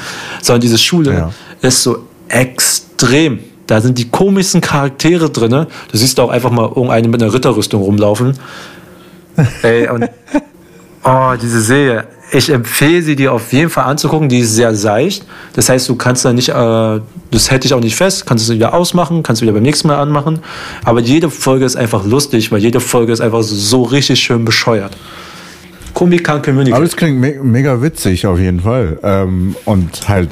[0.42, 1.32] sondern diese Schule Ja.
[1.62, 1.98] ist so
[2.30, 3.40] extrem.
[3.68, 5.52] Da sind die komischsten Charaktere drin.
[5.52, 8.34] Du siehst auch einfach mal irgendeinen mit einer Ritterrüstung rumlaufen.
[9.62, 10.10] Ey, und
[11.04, 12.08] oh, diese Serie.
[12.32, 14.28] Ich empfehle sie dir auf jeden Fall anzugucken.
[14.28, 15.26] Die ist sehr seicht.
[15.54, 17.00] Das heißt, du kannst da nicht, äh,
[17.32, 19.98] das hält dich auch nicht fest, kannst es wieder ausmachen, kannst wieder beim nächsten Mal
[19.98, 20.40] anmachen.
[20.84, 24.98] Aber jede Folge ist einfach lustig, weil jede Folge ist einfach so, richtig schön bescheuert.
[25.94, 26.74] Komik kann Community.
[26.74, 29.00] Aber das klingt me mega witzig auf jeden Fall.
[29.04, 30.30] Ähm, und halt,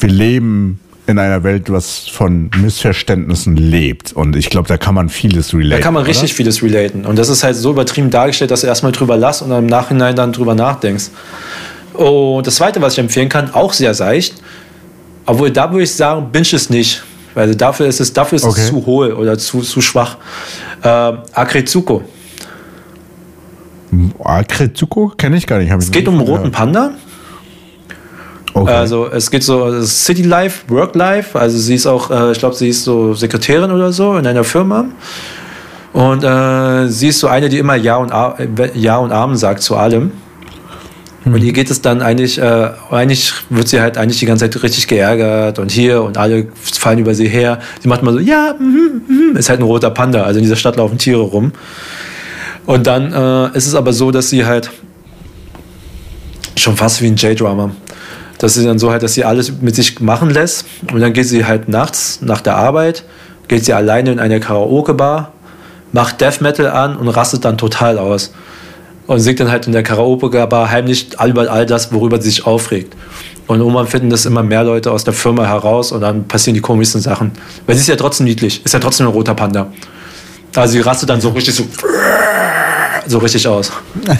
[0.00, 4.12] wir leben in einer Welt, was von Missverständnissen lebt.
[4.12, 5.70] Und ich glaube, da kann man vieles relaten.
[5.70, 6.10] Da kann man oder?
[6.10, 7.04] richtig vieles relaten.
[7.04, 9.66] Und das ist halt so übertrieben dargestellt, dass du erstmal drüber lass und dann im
[9.66, 11.06] Nachhinein dann drüber nachdenkst.
[11.94, 14.36] Und das zweite, was ich empfehlen kann, auch sehr seicht.
[15.26, 17.02] Obwohl, da würde ich sagen, binge es nicht.
[17.34, 18.60] Weil dafür ist es, dafür ist Okay.
[18.60, 20.18] es zu hohl oder zu, zu schwach.
[20.82, 22.02] Äh, Akretsuko.
[24.22, 25.70] Akretsuko kenne ich gar nicht.
[25.72, 26.92] Es geht um einen roten Panda.
[28.54, 28.70] Okay.
[28.70, 31.38] Also es geht so ist City Life, Work Life.
[31.38, 34.44] Also sie ist auch, äh, ich glaube, sie ist so Sekretärin oder so in einer
[34.44, 34.84] Firma.
[35.92, 38.36] Und äh, sie ist so eine, die immer Ja und, A,
[38.74, 40.12] ja und Amen sagt zu allem.
[41.24, 44.62] Und ihr geht es dann eigentlich, äh, eigentlich wird sie halt eigentlich die ganze Zeit
[44.62, 47.60] richtig geärgert und hier und alle fallen über sie her.
[47.80, 49.36] Sie macht mal so, ja, mhm, mhm.
[49.36, 50.24] ist halt ein roter Panda.
[50.24, 51.52] Also in dieser Stadt laufen Tiere rum.
[52.66, 54.70] Und dann äh, ist es aber so, dass sie halt
[56.56, 57.70] schon fast wie ein J-Drama.
[58.42, 60.66] Dass sie dann so halt, dass sie alles mit sich machen lässt.
[60.92, 63.04] Und dann geht sie halt nachts nach der Arbeit,
[63.46, 65.32] geht sie alleine in eine Karaoke-Bar,
[65.92, 68.34] macht Death Metal an und rastet dann total aus.
[69.06, 72.96] Und singt dann halt in der Karaoke-Bar heimlich über all das, worüber sie sich aufregt.
[73.46, 76.60] Und irgendwann finden das immer mehr Leute aus der Firma heraus und dann passieren die
[76.60, 77.30] komischsten Sachen.
[77.66, 79.68] Weil sie ist ja trotzdem niedlich, ist ja trotzdem ein roter Panda.
[80.56, 81.64] Also sie rastet dann so richtig so,
[83.12, 83.72] so richtig aus.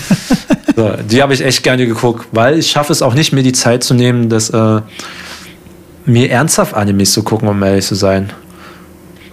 [0.74, 3.52] So, die habe ich echt gerne geguckt, weil ich schaffe es auch nicht, mir die
[3.52, 4.80] Zeit zu nehmen, das, äh,
[6.06, 8.30] mir ernsthaft Animes zu gucken, um ehrlich zu sein.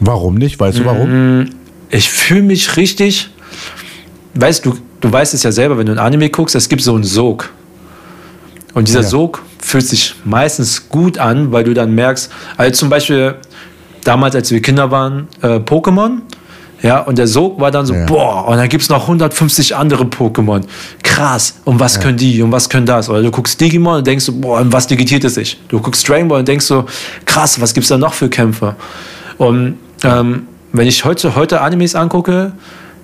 [0.01, 0.59] warum nicht?
[0.59, 1.45] Weißt du warum?
[1.89, 3.29] Ich fühle mich richtig,
[4.33, 6.93] weißt du, du weißt es ja selber, wenn du ein Anime guckst, es gibt so
[6.93, 7.49] einen Sog.
[8.73, 9.07] Und dieser Ja.
[9.07, 13.35] Sog fühlt sich meistens gut an, weil du dann merkst, also zum Beispiel
[14.03, 16.17] damals, als wir Kinder waren, äh, Pokémon,
[16.81, 18.05] ja, und der Sog war dann so, Ja.
[18.05, 20.61] boah, und dann gibt es noch 150 andere Pokémon.
[21.03, 23.09] Krass, und was können die und was können das?
[23.09, 25.59] Oder du guckst Digimon und denkst so, boah, und was digitiert es sich?
[25.67, 26.85] Du guckst Dragon Ball und denkst so,
[27.25, 28.75] krass, was gibt es da noch für Kämpfe?
[29.37, 32.53] Und ähm, wenn ich heute, heute Animes angucke,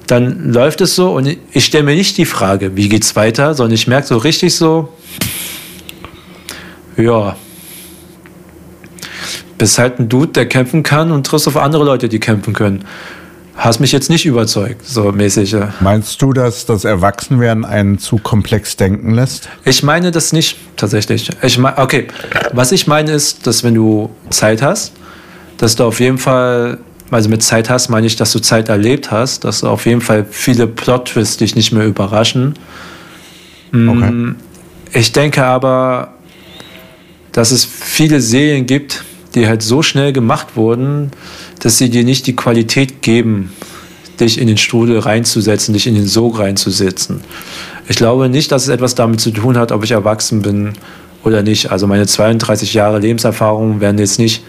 [0.08, 3.74] dann läuft es so und ich stelle mir nicht die Frage, wie geht's weiter, sondern
[3.74, 4.90] ich merke so richtig so,
[6.96, 7.36] ja,
[9.58, 12.86] bist halt ein Dude, der kämpfen kann und triffst auf andere Leute, die kämpfen können.
[13.56, 15.52] Hast mich jetzt nicht überzeugt, so mäßig.
[15.52, 15.74] Ja.
[15.80, 19.50] Meinst du, dass das Erwachsenwerden einen zu komplex denken lässt?
[19.64, 21.30] Ich meine das nicht tatsächlich.
[21.42, 22.08] Ich meine, okay,
[22.52, 24.92] was ich meine ist, dass wenn du Zeit hast,
[25.58, 26.80] dass du auf jeden Fall,
[27.12, 30.02] also mit Zeit hast, meine ich, dass du Zeit erlebt hast, dass du auf jeden
[30.02, 32.56] Fall viele Plot-Twists dich nicht mehr überraschen.
[33.70, 33.84] Okay.
[34.12, 34.36] Mm,
[34.94, 36.14] Ich denke aber,
[37.32, 39.04] dass es viele Serien gibt,
[39.36, 41.12] die halt so schnell gemacht wurden,
[41.60, 43.52] dass sie dir nicht die Qualität geben,
[44.20, 47.22] dich in den Strudel reinzusetzen, dich in den Sog reinzusetzen.
[47.88, 50.74] Ich glaube nicht, dass es etwas damit zu tun hat, ob ich erwachsen bin
[51.24, 51.72] oder nicht.
[51.72, 54.44] Also meine 32 Jahre Lebenserfahrung werden jetzt nicht,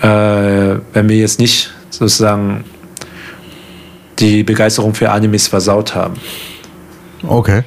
[0.00, 2.64] äh, werden mir jetzt nicht sozusagen
[4.18, 6.14] die Begeisterung für Animes versaut haben.
[7.26, 7.62] Okay.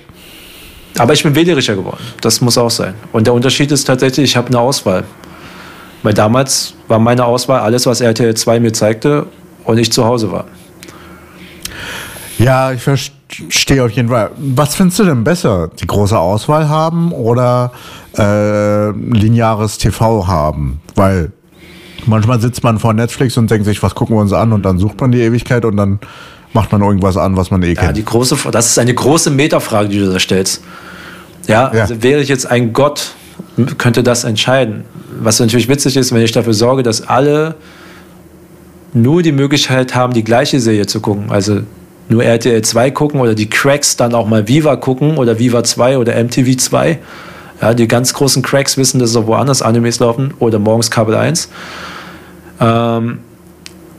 [0.98, 2.04] Aber ich bin wählerischer geworden.
[2.22, 2.94] Das muss auch sein.
[3.12, 5.06] Und der Unterschied ist tatsächlich, ich habe eine Auswahl.
[6.04, 9.26] Weil damals war meine Auswahl alles, was RTL 2 mir zeigte
[9.64, 10.46] und ich zu Hause war.
[12.38, 14.32] Ja, ich verstehe auf jeden Fall.
[14.38, 15.70] Was findest du denn besser?
[15.80, 17.72] Die große Auswahl haben oder
[18.18, 20.82] äh, lineares TV haben?
[20.96, 21.32] Weil
[22.06, 24.80] manchmal sitzt man vor Netflix und denkt sich, was gucken wir uns an und dann
[24.80, 26.00] sucht man die Ewigkeit und dann
[26.52, 27.98] macht man irgendwas an, was man eh Ja, kennt.
[27.98, 30.64] die große, das ist eine große Metafrage, die du da stellst.
[31.48, 31.82] Ja, Ja.
[31.84, 33.14] Also wäre ich jetzt ein Gott,
[33.78, 34.84] könnte das entscheiden.
[35.24, 37.56] Was natürlich witzig ist, wenn ich dafür sorge, dass alle
[38.94, 41.32] nur die Möglichkeit haben, die gleiche Serie zu gucken.
[41.32, 41.62] Also
[42.10, 45.98] nur RTL 2 gucken oder die Cracks dann auch mal Viva gucken oder Viva 2
[45.98, 47.00] oder MTV 2.
[47.62, 51.50] Ja, die ganz großen Cracks wissen, dass auch woanders Animes laufen oder morgens Kabel 1.
[52.60, 53.20] Ähm,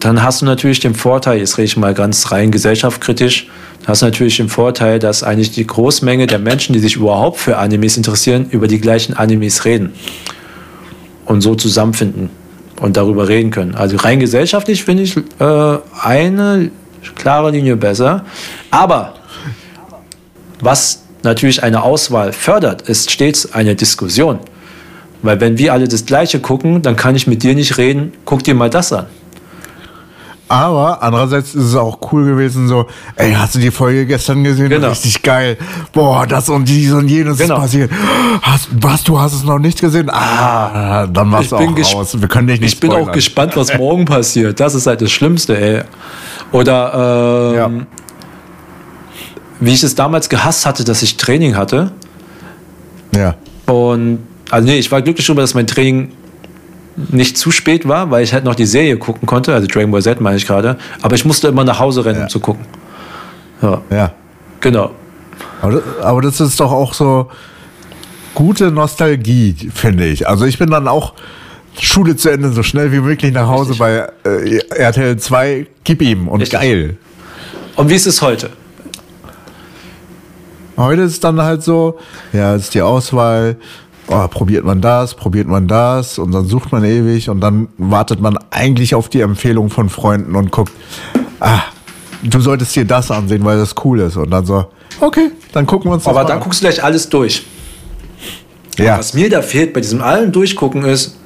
[0.00, 3.48] dann hast du natürlich den Vorteil, jetzt rede ich mal ganz rein gesellschaftskritisch,
[3.86, 7.56] hast du natürlich den Vorteil, dass eigentlich die Großmenge der Menschen, die sich überhaupt für
[7.56, 9.94] Animes interessieren, über die gleichen Animes reden
[11.24, 12.30] und so zusammenfinden
[12.80, 13.74] und darüber reden können.
[13.74, 16.70] Also rein gesellschaftlich finde ich äh, eine
[17.16, 18.24] klare Linie besser.
[18.70, 19.14] Aber
[20.60, 24.38] was natürlich eine Auswahl fördert, ist stets eine Diskussion.
[25.22, 28.44] Weil wenn wir alle das Gleiche gucken, dann kann ich mit dir nicht reden, guck
[28.44, 29.06] dir mal das an.
[30.54, 32.86] Aber andererseits ist es auch cool gewesen, so,
[33.16, 34.68] ey, hast du die Folge gestern gesehen?
[34.68, 34.90] Genau.
[34.90, 35.56] Richtig geil.
[35.92, 37.56] Boah, das und dies und jenes Genau.
[37.56, 37.90] ist passiert.
[38.40, 40.08] Hast, was, du hast es noch nicht gesehen?
[40.10, 42.20] Ah, dann warst Ich du auch raus.
[42.20, 43.12] Wir können dich nicht Ich bin auch spoilern.
[43.14, 44.60] gespannt, was morgen passiert.
[44.60, 45.82] Das ist halt das Schlimmste, ey.
[46.52, 47.86] Oder ähm, Ja.
[49.58, 51.90] wie ich es damals gehasst hatte, dass ich Training hatte.
[53.12, 53.34] Ja.
[53.66, 56.12] Und also nee, ich war glücklich darüber, dass mein Training
[56.96, 60.02] nicht zu spät war, weil ich halt noch die Serie gucken konnte, also Dragon Ball
[60.02, 60.76] Z meine ich gerade.
[61.02, 62.24] Aber ich musste immer nach Hause rennen, Ja.
[62.24, 62.64] um zu gucken.
[63.62, 64.12] Ja, Ja.
[64.60, 64.90] genau.
[65.60, 67.28] Aber, das- aber das ist doch auch so
[68.34, 70.28] gute Nostalgie, finde ich.
[70.28, 71.14] Also ich bin dann auch
[71.80, 73.78] Schule zu Ende, so schnell wie möglich nach Hause Richtig.
[74.24, 76.60] bei äh, RTL 2, gib ihm und Richtig.
[76.60, 76.96] geil.
[77.76, 78.50] Und wie ist es heute?
[80.76, 81.98] Heute ist dann halt so,
[82.32, 83.56] ja, ist die Auswahl,
[84.08, 88.20] oh, probiert man das, probiert man das und dann sucht man ewig und dann wartet
[88.20, 90.72] man eigentlich auf die Empfehlung von Freunden und guckt,
[91.40, 91.62] ah,
[92.22, 94.66] du solltest dir das ansehen, weil das cool ist und dann so,
[95.00, 96.42] okay, dann gucken wir uns das Aber mal dann an.
[96.42, 97.44] guckst du gleich alles durch.
[98.78, 101.16] Ja, Was mir da fehlt bei diesem allen Durchgucken ist,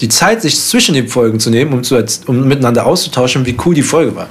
[0.00, 3.74] die Zeit, sich zwischen den Folgen zu nehmen, um, zu, um miteinander auszutauschen, wie cool
[3.74, 4.26] die Folge war.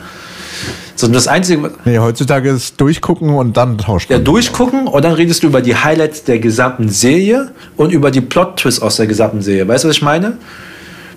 [0.95, 5.43] So, das Einzige, nee, heutzutage ist durchgucken und dann tauscht ja, durchgucken und dann redest
[5.43, 9.67] du über die Highlights der gesamten Serie und über die Plot-Twists aus der gesamten Serie.
[9.67, 10.38] Weißt du, was ich meine?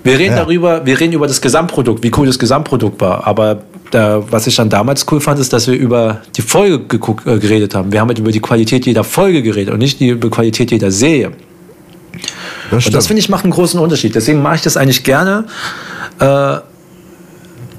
[0.05, 0.43] Wir reden Ja.
[0.43, 3.27] darüber, wir reden über das Gesamtprodukt, wie cool das Gesamtprodukt war.
[3.27, 7.27] Aber da, was ich dann damals cool fand, ist, dass wir über die Folge geguckt,
[7.27, 7.91] äh, geredet haben.
[7.91, 10.91] Wir haben halt über die Qualität jeder Folge geredet und nicht über die Qualität jeder
[10.91, 11.33] Serie.
[12.71, 14.15] das Und das finde ich macht einen großen Unterschied.
[14.15, 15.45] Deswegen mache ich das eigentlich gerne.
[16.21, 16.57] Äh,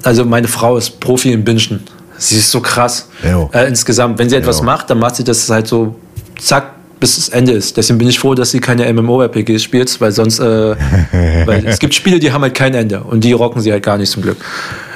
[0.06, 1.80] also meine Frau ist Profi im Bingen.
[2.16, 3.08] Sie ist so krass.
[3.52, 4.64] Äh, insgesamt, wenn sie etwas Jo.
[4.64, 5.96] macht, dann macht sie das halt so
[6.38, 7.76] zack bis das Ende ist.
[7.76, 10.44] Deswegen bin ich froh, dass sie keine MMORPGs spielt, weil sonst, äh,
[11.46, 13.98] weil es gibt Spiele, die haben halt kein Ende und die rocken sie halt gar
[13.98, 14.38] nicht zum Glück.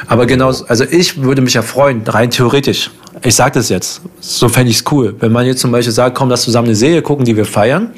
[0.07, 2.91] Aber genauso, also ich würde mich ja freuen, rein theoretisch.
[3.23, 5.15] Ich sage das jetzt, so fände ich es cool.
[5.21, 7.91] Wenn man jetzt zum Beispiel sagt, komm, lass zusammen eine Serie gucken, die wir feiern.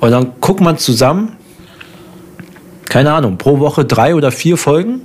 [0.00, 1.36] Und dann guckt man zusammen,
[2.88, 5.02] keine Ahnung, pro Woche drei oder vier Folgen.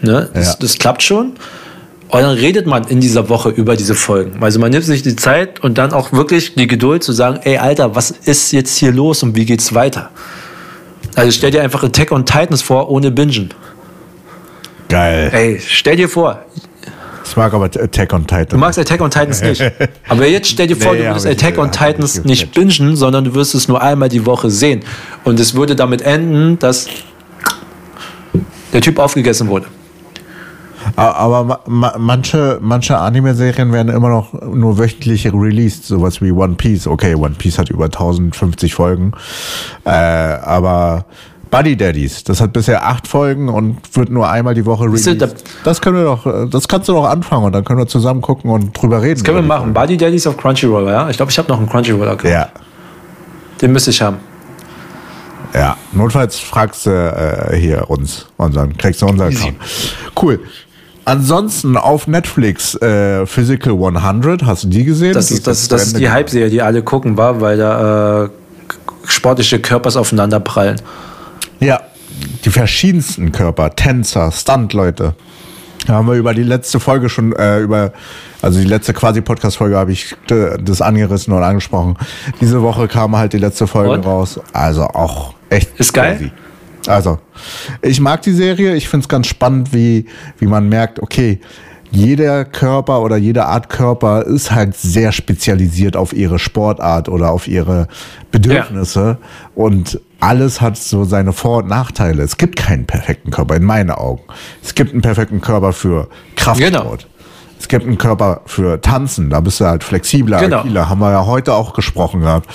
[0.00, 0.28] Ne?
[0.34, 0.54] Das, Ja.
[0.60, 1.32] das klappt schon.
[2.10, 4.42] Und dann redet man in dieser Woche über diese Folgen.
[4.42, 7.58] Also man nimmt sich die Zeit und dann auch wirklich die Geduld zu sagen, ey
[7.58, 10.10] Alter, was ist jetzt hier los und wie geht's weiter?
[11.16, 13.50] Also stell dir einfach Attack on Titans vor ohne Bingen.
[14.88, 15.30] Geil.
[15.34, 16.38] Ey, stell dir vor,
[17.26, 18.46] Ich mag aber Attack on Titan.
[18.48, 19.60] du magst Attack on Titans nicht.
[20.08, 23.34] Aber jetzt stell dir vor, Nee, du würdest Attack on Titans nicht bingen, sondern du
[23.34, 24.80] wirst es nur einmal die Woche sehen.
[25.24, 26.86] Und es würde damit enden, dass
[28.72, 29.66] der Typ aufgegessen wurde.
[30.96, 36.54] Aber ma ma manche, manche Anime-Serien werden immer noch nur wöchentlich released, sowas wie One
[36.54, 36.86] Piece.
[36.86, 39.12] Okay, One Piece hat über 1050 Folgen.
[39.84, 41.06] Äh, aber
[41.50, 45.44] Buddy Daddies, das hat bisher acht Folgen und wird nur einmal die Woche released.
[45.64, 48.50] Das können wir doch, das kannst du doch anfangen und dann können wir zusammen gucken
[48.50, 49.14] und drüber reden.
[49.14, 49.72] Das können wir machen.
[49.72, 51.08] Buddy Daddies auf Crunchyroll, ja?
[51.08, 52.32] Ich glaube, ich habe noch einen Crunchyroll-Account.
[52.32, 52.48] Ja.
[53.60, 54.18] Den müsste ich haben.
[55.54, 59.54] Ja, notfalls fragst du äh, hier uns dann kriegst du unser Account.
[60.20, 60.40] Cool.
[61.08, 65.14] Ansonsten auf Netflix äh, Physical 100, hast du die gesehen?
[65.14, 68.28] Das ist, das, das ist die Hype-Serie, die alle gucken war, weil da äh,
[69.04, 70.78] sportliche Körpers aufeinander prallen.
[71.60, 71.80] Ja,
[72.44, 75.14] die verschiedensten Körper, Tänzer, Stunt-Leute.
[75.86, 77.94] Da haben wir über die letzte Folge schon, äh, über,
[78.42, 81.96] also die letzte quasi Podcast-Folge habe ich äh, das angerissen und angesprochen.
[82.42, 84.04] Diese Woche kam halt die letzte Folge und?
[84.04, 84.38] raus.
[84.52, 85.70] Also auch echt.
[85.80, 86.32] Ist geil.
[86.88, 87.18] Also,
[87.82, 88.74] ich mag die Serie.
[88.74, 90.06] Ich finde es ganz spannend, wie,
[90.38, 91.40] wie man merkt, okay,
[91.90, 97.48] jeder Körper oder jede Art Körper ist halt sehr spezialisiert auf ihre Sportart oder auf
[97.48, 97.88] ihre
[98.30, 99.18] Bedürfnisse.
[99.20, 99.28] Ja.
[99.54, 102.22] Und alles hat so seine Vor- und Nachteile.
[102.22, 104.22] Es gibt keinen perfekten Körper, in meinen Augen.
[104.62, 106.72] Es gibt einen perfekten Körper für Kraftsport.
[106.72, 106.96] Genau.
[107.58, 110.60] Es gibt einen Körper für Tanzen, da bist du halt flexibler, genau.
[110.60, 110.88] agiler.
[110.88, 112.48] Haben wir ja heute auch gesprochen gehabt.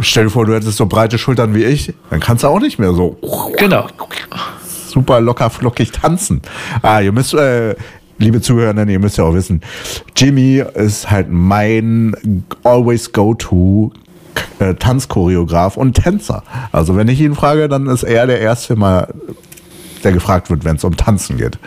[0.00, 2.78] Stell dir vor, du hättest so breite Schultern wie ich, dann kannst du auch nicht
[2.78, 3.16] mehr so
[3.56, 3.86] genau.
[4.88, 6.42] super locker flockig tanzen.
[6.82, 7.76] Ah, ihr müsst, äh,
[8.18, 9.62] liebe Zuhörer, ihr müsst ja auch wissen,
[10.16, 13.92] Jimmy ist halt mein always go-to
[14.58, 16.42] äh, Tanzchoreograf und Tänzer.
[16.72, 19.08] Also wenn ich ihn frage, dann ist er der Erste mal,
[20.04, 21.58] der gefragt wird, wenn es um Tanzen geht.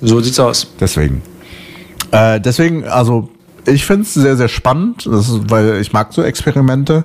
[0.00, 0.72] So sieht's aus.
[0.78, 1.22] Deswegen.
[2.10, 3.28] Äh, deswegen, also
[3.66, 7.04] ich finde es sehr, sehr spannend, ist, weil ich mag so Experimente.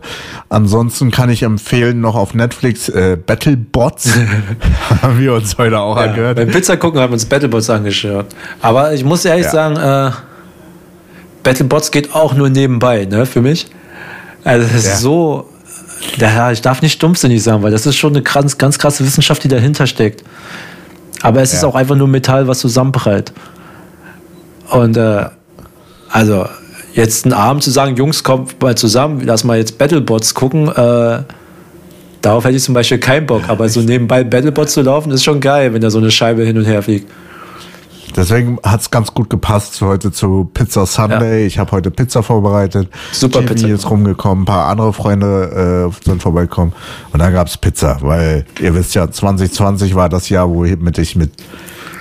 [0.50, 4.12] Ansonsten kann ich empfehlen, noch auf Netflix äh, Battlebots.
[5.02, 6.38] haben wir uns heute auch ja, angehört.
[6.38, 8.28] Beim Pizza gucken haben wir uns Battlebots angeschaut.
[8.62, 9.52] Aber ich muss ehrlich ja.
[9.52, 10.12] sagen, äh,
[11.44, 13.68] Battlebots geht auch nur nebenbei, ne, für mich.
[14.44, 14.96] Also es ist ja.
[14.98, 15.50] so,
[16.18, 19.44] ja, ich darf nicht dumpfsinnig sagen, weil das ist schon eine ganz, ganz krasse Wissenschaft,
[19.44, 20.24] die dahinter steckt.
[21.22, 23.32] Aber es ist auch einfach nur Metall, was zusammenprallt.
[24.72, 25.26] Und äh,
[26.10, 26.46] also
[26.94, 31.24] jetzt einen Abend zu sagen, Jungs, kommt mal zusammen, lass mal jetzt Battlebots gucken, äh,
[32.22, 33.44] darauf hätte ich zum Beispiel keinen Bock.
[33.48, 36.58] Aber so nebenbei Battlebots zu laufen, ist schon geil, wenn da so eine Scheibe hin
[36.58, 37.10] und her fliegt.
[38.16, 41.42] Deswegen hat es ganz gut gepasst heute zu Pizza Sunday.
[41.42, 41.48] Ja.
[41.48, 42.90] Ich habe heute Pizza vorbereitet.
[43.14, 43.68] Super Jimmy Pizza.
[43.68, 46.74] ist rumgekommen, ein paar andere Freunde äh, sind vorbeigekommen.
[47.14, 50.98] Und dann gab's Pizza, weil ihr wisst ja, 2020 war das Jahr, wo ich mit,
[50.98, 51.32] ich mit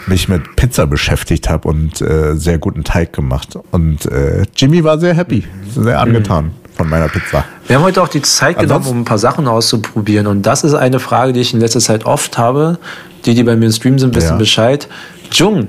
[0.07, 3.59] mich mit Pizza beschäftigt habe und äh, sehr guten Teig gemacht.
[3.71, 6.47] Und äh, Jimmy war sehr happy, sehr angetan.
[6.47, 7.45] Mhm von meiner Pizza.
[7.67, 10.27] Wir haben heute auch die Zeit genommen, um ein paar Sachen auszuprobieren.
[10.27, 12.79] Und das ist eine Frage, die ich in letzter Zeit oft habe.
[13.27, 14.37] Die, die bei mir im Stream sind, wissen ja.
[14.37, 14.89] Bescheid.
[15.31, 15.69] Jung,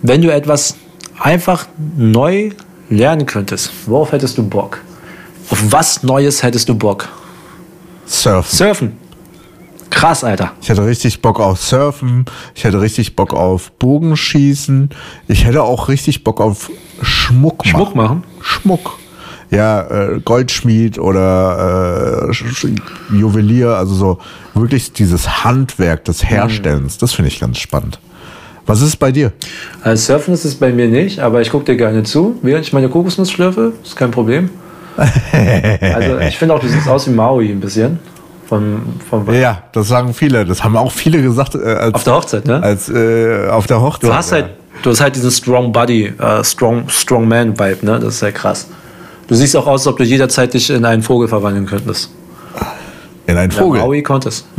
[0.00, 0.76] wenn du etwas
[1.18, 1.66] einfach
[1.98, 2.52] neu
[2.88, 4.78] lernen könntest, worauf hättest du Bock?
[5.50, 7.06] Auf was Neues hättest du Bock?
[8.06, 8.56] Surfen.
[8.56, 8.92] Surfen.
[9.90, 10.52] Krass, Alter.
[10.62, 12.24] Ich hätte richtig Bock auf Surfen.
[12.54, 14.90] Ich hätte richtig Bock auf Bogenschießen.
[15.28, 16.70] Ich hätte auch richtig Bock auf
[17.02, 17.70] Schmuck machen.
[17.70, 18.24] Schmuck machen?
[18.40, 18.98] Schmuck.
[19.50, 24.18] Ja, äh, Goldschmied oder äh, Juwelier, also so
[24.54, 27.00] wirklich dieses Handwerk des Herstellens, mhm.
[27.00, 27.98] das finde ich ganz spannend.
[28.66, 29.32] Was ist bei dir?
[29.82, 32.72] Also Surfen ist es bei mir nicht, aber ich gucke dir gerne zu, während ich
[32.72, 33.72] meine Kokosnuss schlürfe.
[33.82, 34.50] Ist kein Problem.
[34.96, 37.98] also ich finde auch, du siehst aus wie Maui ein bisschen.
[38.50, 40.44] Von, von ja, das sagen viele.
[40.44, 41.54] Das haben auch viele gesagt.
[41.54, 42.60] Äh, als, auf der Hochzeit, ne?
[42.60, 44.10] Als, äh, auf der Hochzeit.
[44.10, 44.46] Du hast halt,
[44.82, 48.00] du hast halt diesen Strong Body, uh, Strong, Strong Man Vibe, ne?
[48.00, 48.66] Das ist ja krass.
[49.28, 52.10] Du siehst auch aus, als ob du jederzeit dich in einen Vogel verwandeln könntest.
[53.28, 53.78] In einen Vogel?
[53.78, 54.48] Ja, Maui konntest.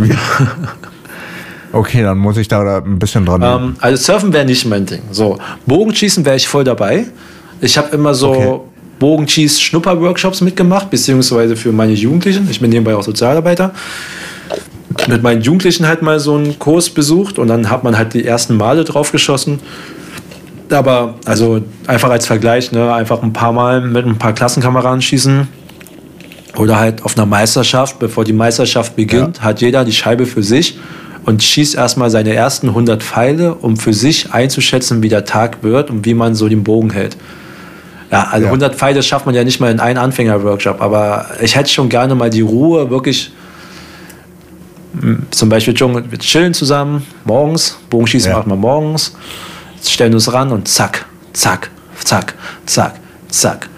[1.73, 3.41] Okay, dann muss ich da ein bisschen dran.
[3.41, 5.03] Ähm, also Surfen wäre nicht mein Ding.
[5.11, 7.05] So, Bogenschießen wäre ich voll dabei.
[7.61, 8.59] Ich habe immer so okay.
[9.01, 12.47] Bogenschieß-Schnupper-Workshops mitgemacht, beziehungsweise für meine Jugendlichen.
[12.51, 13.73] Ich bin nebenbei auch Sozialarbeiter.
[15.07, 18.23] Mit meinen Jugendlichen halt mal so einen Kurs besucht und dann hat man halt die
[18.23, 19.59] ersten Male drauf geschossen.
[20.69, 25.47] Aber also einfach als Vergleich, ne, einfach ein paar Mal mit ein paar Klassenkameraden schießen.
[26.57, 29.43] Oder halt auf einer Meisterschaft, bevor die Meisterschaft beginnt, ja.
[29.43, 30.77] hat jeder die Scheibe für sich
[31.25, 35.89] und schießt erstmal seine ersten 100 Pfeile, um für sich einzuschätzen, wie der Tag wird
[35.89, 37.17] und wie man so den Bogen hält.
[38.11, 38.49] Ja, also ja.
[38.49, 42.13] 100 Pfeile schafft man ja nicht mal in einem Anfänger-Workshop, aber ich hätte schon gerne
[42.13, 43.31] mal die Ruhe, wirklich
[44.99, 48.37] hm, zum Beispiel wir chillen zusammen morgens, Bogenschießen ja.
[48.37, 49.15] macht man morgens,
[49.81, 51.71] stellen uns ran und zack, zack,
[52.03, 52.35] zack,
[52.65, 52.95] zack,
[53.29, 53.69] zack.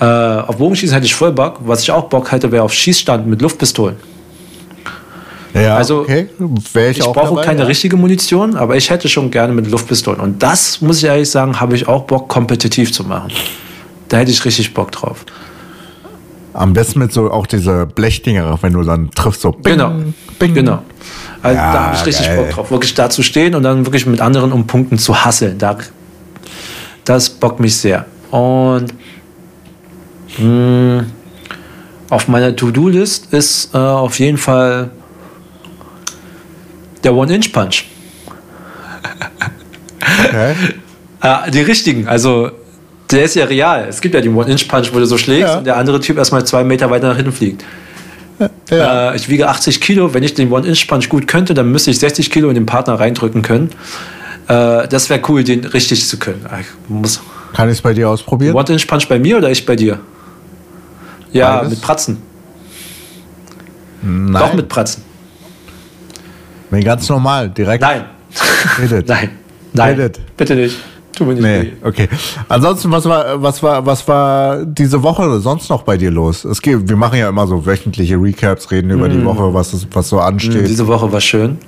[0.00, 1.60] Äh, auf Bogenschießen hätte ich voll Bock.
[1.60, 3.96] Was ich auch Bock hätte, wäre auf Schießstand mit Luftpistolen.
[5.54, 6.28] Ja, also okay.
[6.74, 7.66] Ich ich auch brauche dabei, keine ja.
[7.66, 10.18] richtige Munition, aber ich hätte schon gerne mit Luftpistolen.
[10.18, 13.30] Und das, muss ich ehrlich sagen, habe ich auch Bock, kompetitiv zu machen.
[14.12, 15.24] Da hätte ich richtig Bock drauf.
[16.52, 19.92] Am besten mit so auch diese Blechdinger, wenn du dann triffst, so bing, Genau.
[20.38, 20.52] bing.
[20.52, 20.82] Genau.
[21.42, 22.36] Also Ja, da habe ich richtig geil.
[22.36, 25.56] Bock drauf, wirklich da zu stehen und dann wirklich mit anderen um Punkten zu hasseln.
[25.56, 25.78] Da,
[27.06, 28.04] das bockt mich sehr.
[28.30, 28.92] Und
[30.38, 31.04] mh,
[32.10, 34.90] auf meiner To-Do-List ist äh, auf jeden Fall
[37.02, 37.86] der One-Inch-Punch.
[40.28, 40.54] Okay.
[41.20, 42.50] Ah, die richtigen, also
[43.12, 43.86] der ist ja real.
[43.88, 45.58] Es gibt ja den One-Inch-Punch, wo du so schlägst Ja.
[45.58, 47.64] und der andere Typ erstmal zwei Meter weiter nach hinten fliegt.
[48.70, 49.12] Ja.
[49.12, 50.14] Äh, ich wiege 80 Kilo.
[50.14, 53.42] Wenn ich den One-Inch-Punch gut könnte, dann müsste ich 60 Kilo in den Partner reindrücken
[53.42, 53.70] können.
[54.48, 56.44] Äh, das wäre cool, den richtig zu können.
[56.48, 57.20] Ah, Ich muss
[57.54, 58.54] Kann ich es bei dir ausprobieren?
[58.56, 60.00] One-Inch-Punch bei mir oder ich bei dir?
[61.32, 61.70] Ja, Beides?
[61.70, 62.18] mit Pratzen.
[64.02, 64.42] Nein.
[64.42, 65.04] Doch mit Pratzen.
[66.70, 67.82] Nee, ganz normal, direkt.
[67.82, 68.04] Nein.
[68.80, 69.06] Redet.
[69.08, 69.30] Nein.
[69.72, 69.90] Nein.
[69.94, 70.20] Redet.
[70.36, 70.76] Bitte nicht.
[71.14, 71.72] Tu mir nicht Nee, weh.
[71.86, 72.08] okay.
[72.48, 76.44] Ansonsten, was war, was war, was war diese Woche sonst noch bei dir los?
[76.44, 79.12] Es geht, wir machen ja immer so wöchentliche Recaps, reden über Mm.
[79.12, 80.66] die Woche, was, ist, was so ansteht.
[80.68, 81.58] Diese Woche war schön,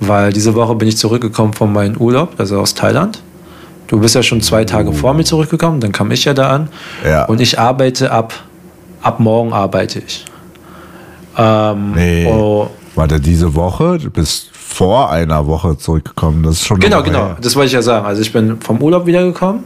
[0.00, 3.20] weil diese Woche bin ich zurückgekommen von meinem Urlaub, also aus Thailand.
[3.88, 6.68] Du bist ja schon zwei Tage vor mir zurückgekommen, dann kam ich ja da an.
[7.04, 7.24] Ja.
[7.26, 8.34] Und ich arbeite ab,
[9.02, 10.24] ab morgen arbeite ich.
[11.36, 12.26] Ähm, Nee.
[12.30, 13.98] oh, Warte, diese Woche?
[13.98, 16.42] Du bist vor einer Woche zurückgekommen.
[16.42, 16.78] Das ist schon.
[16.80, 17.18] genau, genau.
[17.28, 17.36] her.
[17.40, 18.04] Das wollte ich ja sagen.
[18.06, 19.64] Also ich bin vom Urlaub wiedergekommen.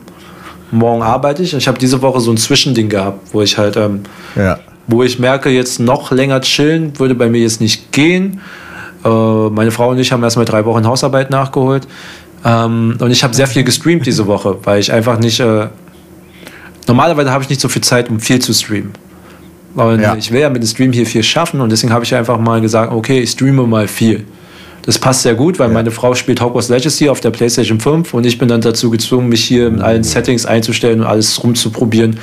[0.71, 1.53] Morgen arbeite ich.
[1.55, 4.03] Ich habe diese Woche so ein Zwischending gehabt, wo ich halt, ähm,
[4.37, 4.59] Ja.
[4.87, 8.41] wo ich merke, jetzt noch länger chillen würde bei mir jetzt nicht gehen.
[9.05, 11.89] Äh, meine Frau und ich haben erstmal drei Wochen Hausarbeit nachgeholt.
[12.45, 15.41] Ähm, und ich habe sehr viel gestreamt diese Woche, weil ich einfach nicht.
[15.41, 15.69] Äh,
[16.87, 18.93] normalerweise habe ich nicht so viel Zeit, um viel zu streamen.
[19.75, 20.15] Und Ja.
[20.15, 22.61] ich will ja mit dem Stream hier viel schaffen und deswegen habe ich einfach mal
[22.61, 24.25] gesagt, okay, ich streame mal viel.
[24.83, 28.25] Das passt sehr gut, weil meine Frau spielt Hogwarts Legacy auf der PlayStation 5 und
[28.25, 32.19] ich bin dann dazu gezwungen, mich hier mit allen Settings einzustellen und alles rumzuprobieren.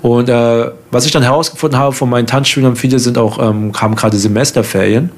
[0.00, 3.96] Und äh, was ich dann herausgefunden habe von meinen Tanzschülern, viele sind auch, ähm, haben
[3.96, 5.10] gerade Semesterferien.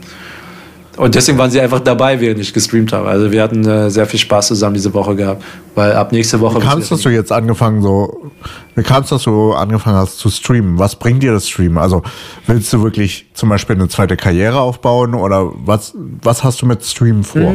[0.96, 3.08] Und deswegen waren sie einfach dabei, während ich gestreamt habe.
[3.08, 5.42] Also wir hatten äh, sehr viel Spaß zusammen diese Woche gehabt.
[5.74, 6.60] Weil ab nächste Woche.
[6.60, 8.30] Wie kam es, dass du jetzt angefangen so,
[8.74, 10.78] wie kam es, dass du angefangen hast zu streamen?
[10.78, 11.78] Was bringt dir das Streamen?
[11.78, 12.02] Also
[12.46, 16.84] willst du wirklich zum Beispiel eine zweite Karriere aufbauen oder was, was hast du mit
[16.84, 17.54] Streamen vor?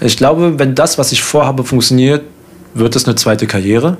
[0.00, 2.22] Ich glaube, wenn das, was ich vorhabe, funktioniert,
[2.74, 3.96] wird es eine zweite Karriere.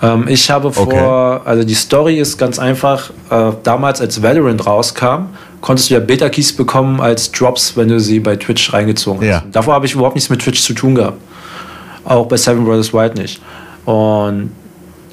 [0.00, 1.40] Ähm, ich habe vor, Okay.
[1.44, 3.10] also die Story ist ganz einfach.
[3.30, 5.26] Äh, damals, als Valorant rauskam,
[5.60, 9.28] konntest du ja Beta-Keys bekommen als Drops, wenn du sie bei Twitch reingezogen hast.
[9.28, 9.42] Ja.
[9.52, 11.18] Davor habe ich überhaupt nichts mit Twitch zu tun gehabt.
[12.04, 13.40] Auch bei Seven Brothers White nicht.
[13.84, 14.50] Und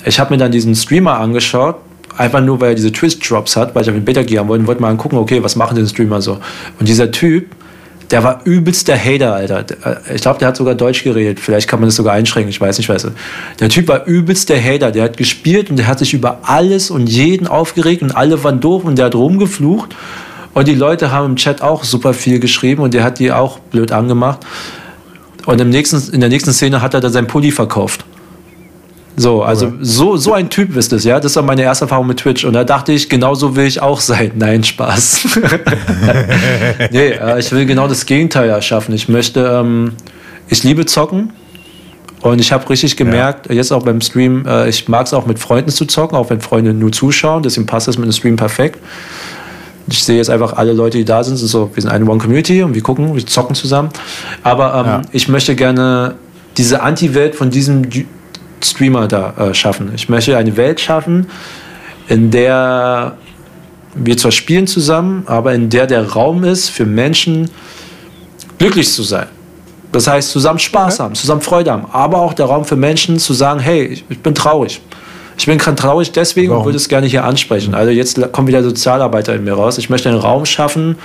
[0.05, 1.75] ich habe mir dann diesen Streamer angeschaut,
[2.17, 4.67] einfach nur, weil er diese Twitch-Drops hat, weil ich auf den Beta-Key haben wollte und
[4.67, 6.39] wollte mal angucken, okay, was machen denn Streamer so?
[6.79, 7.47] Und dieser Typ,
[8.11, 9.63] der war übelst der Hater, Alter.
[9.63, 11.39] Der- Ich glaube, der hat sogar Deutsch geredet.
[11.39, 13.09] Vielleicht kann man das sogar einschränken, ich weiß nicht, weißt du.
[13.59, 14.91] Der Typ war übelst der Hater.
[14.91, 18.59] Der hat gespielt und der hat sich über alles und jeden aufgeregt und alle waren
[18.61, 19.95] doof und der hat rumgeflucht.
[20.55, 23.59] Und die Leute haben im Chat auch super viel geschrieben und der hat die auch
[23.59, 24.39] blöd angemacht.
[25.45, 28.05] Und im nächsten, in der nächsten Szene hat er dann sein Pulli verkauft.
[29.17, 31.19] So, also so, so ein Typ ist es, ja.
[31.19, 32.45] Das war meine erste Erfahrung mit Twitch.
[32.45, 34.31] Und da dachte ich, genau so will ich auch sein.
[34.35, 35.27] Nein, Spaß.
[36.91, 38.95] nee, äh, ich will genau das Gegenteil erschaffen.
[38.95, 39.91] Ich möchte, ähm,
[40.47, 41.33] ich liebe Zocken.
[42.21, 45.37] Und ich habe richtig gemerkt, jetzt auch beim Stream, äh, ich mag es auch mit
[45.37, 47.43] Freunden zu zocken, auch wenn Freunde nur zuschauen.
[47.43, 48.79] Deswegen passt das mit dem Stream perfekt.
[49.87, 52.19] Ich sehe jetzt einfach alle Leute, die da sind, sind so, wir sind eine One
[52.19, 53.89] Community und wir gucken, wir zocken zusammen.
[54.43, 55.01] Aber ähm, Ja.
[55.11, 56.15] ich möchte gerne
[56.57, 57.83] diese Anti-Welt von diesem
[58.63, 59.91] Streamer da äh, schaffen.
[59.95, 61.27] Ich möchte eine Welt schaffen,
[62.07, 63.15] in der
[63.93, 67.49] wir zwar spielen zusammen, aber in der der Raum ist für Menschen,
[68.57, 69.27] glücklich zu sein.
[69.91, 73.33] Das heißt, zusammen Spaß haben, zusammen Freude haben, aber auch der Raum für Menschen zu
[73.33, 74.81] sagen, hey, ich, ich bin traurig.
[75.37, 76.67] Ich bin gerade traurig deswegen und Warum?
[76.67, 77.75] würde es gerne hier ansprechen.
[77.75, 79.77] Also jetzt kommt wieder Sozialarbeiter in mir raus.
[79.77, 80.97] Ich möchte einen Raum schaffen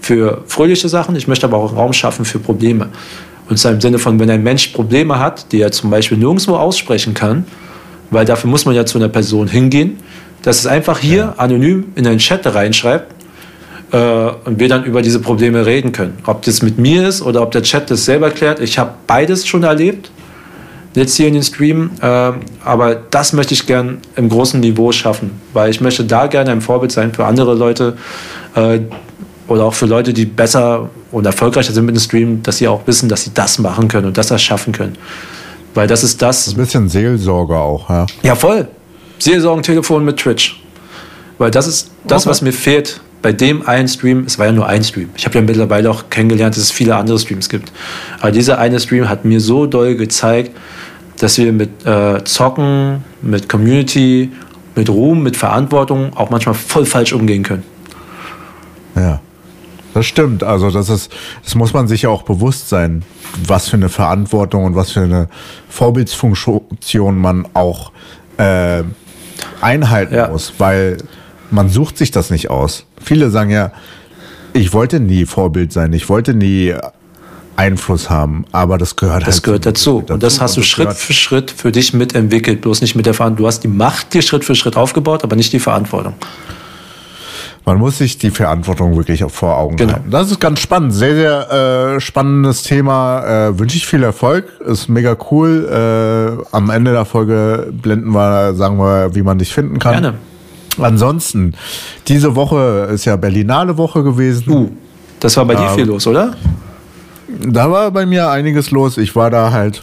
[0.00, 2.88] für fröhliche Sachen, ich möchte aber auch einen Raum schaffen für Probleme.
[3.48, 6.56] Und zwar im Sinne von, wenn ein Mensch Probleme hat, die er zum Beispiel nirgendwo
[6.56, 7.44] aussprechen kann,
[8.10, 9.98] weil dafür muss man ja zu einer Person hingehen,
[10.42, 13.12] dass es einfach hier anonym in einen Chat reinschreibt
[13.92, 13.96] äh,
[14.44, 16.18] und wir dann über diese Probleme reden können.
[16.26, 18.60] Ob das mit mir ist oder ob der Chat das selber klärt.
[18.60, 20.10] Ich habe beides schon erlebt,
[20.96, 22.32] jetzt hier in den Stream, äh,
[22.64, 26.60] aber das möchte ich gern im großen Niveau schaffen, weil ich möchte da gerne ein
[26.60, 27.96] Vorbild sein für andere Leute
[28.54, 28.80] äh,
[29.48, 32.86] oder auch für Leute, die besser und erfolgreicher sind mit dem Stream, dass sie auch
[32.86, 34.96] wissen, dass sie das machen können und das erschaffen können.
[35.74, 38.06] Weil das ist das, Ein bisschen Seelsorge auch, ja.
[38.22, 38.66] ja, voll.
[39.18, 40.62] Seelsorgentelefon mit Twitch.
[41.38, 42.30] Weil das ist das, Okay.
[42.30, 45.10] was mir fehlt bei dem einen Stream, es war ja nur ein Stream.
[45.16, 47.72] Ich habe ja mittlerweile auch kennengelernt, dass es viele andere Streams gibt.
[48.20, 50.52] Aber dieser eine Stream hat mir so doll gezeigt,
[51.18, 54.30] dass wir mit äh, Zocken, mit Community,
[54.74, 57.64] mit Ruhm, mit Verantwortung auch manchmal voll falsch umgehen können.
[58.94, 59.20] Ja.
[59.94, 60.44] Das stimmt.
[60.44, 61.10] Also das ist,
[61.42, 63.02] das muss man sich ja auch bewusst sein,
[63.46, 65.28] was für eine Verantwortung und was für eine
[65.70, 67.92] Vorbildsfunktion man auch
[68.36, 68.82] äh,
[69.62, 70.28] einhalten ja.
[70.28, 70.98] muss, weil
[71.50, 72.84] man sucht sich das nicht aus.
[73.02, 73.72] Viele sagen ja,
[74.52, 76.74] ich wollte nie Vorbild sein, ich wollte nie
[77.56, 80.00] Einfluss haben, aber das gehört das halt gehört dazu.
[80.00, 80.14] dazu.
[80.14, 83.44] Und das hast du Schritt für Schritt für dich mitentwickelt, bloß nicht mit der Verantwortung.
[83.44, 86.14] Du hast die Macht dir Schritt für Schritt aufgebaut, aber nicht die Verantwortung.
[87.66, 89.94] Man muss sich die Verantwortung wirklich vor Augen genau.
[89.94, 90.10] halten.
[90.10, 90.94] Das ist ganz spannend.
[90.94, 93.48] Sehr, sehr äh, spannendes Thema.
[93.48, 94.60] Äh, Wünsche ich viel Erfolg.
[94.64, 95.68] Ist mega cool.
[95.68, 100.00] Äh, am Ende der Folge blenden wir, sagen wir, wie man dich finden kann.
[100.00, 100.14] Gerne.
[100.78, 101.54] Ansonsten,
[102.06, 104.48] diese Woche ist ja Berlinale Woche gewesen.
[104.48, 104.70] Uh,
[105.18, 106.34] das war bei dir viel los, oder?
[107.40, 108.98] Da war bei mir einiges los.
[108.98, 109.82] Ich war da halt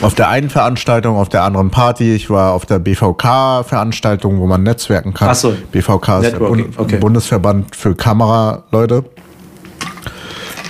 [0.00, 2.14] auf der einen Veranstaltung, auf der anderen Party.
[2.14, 5.28] Ich war auf der BVK-Veranstaltung, wo man netzwerken kann.
[5.28, 5.54] Achso.
[5.72, 6.98] BVK ist der Bund okay.
[6.98, 9.04] Bundesverband für Kameraleute.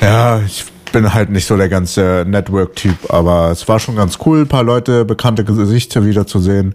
[0.01, 4.41] Ja, ich bin halt nicht so der ganze Network-Typ, aber es war schon ganz cool,
[4.41, 6.75] ein paar Leute, bekannte Gesichter wiederzusehen.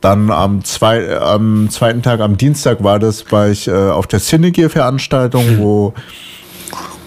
[0.00, 4.20] Dann am, zwei, am zweiten Tag, am Dienstag war das, war ich äh, auf der
[4.20, 5.94] Cinegear-Veranstaltung, wo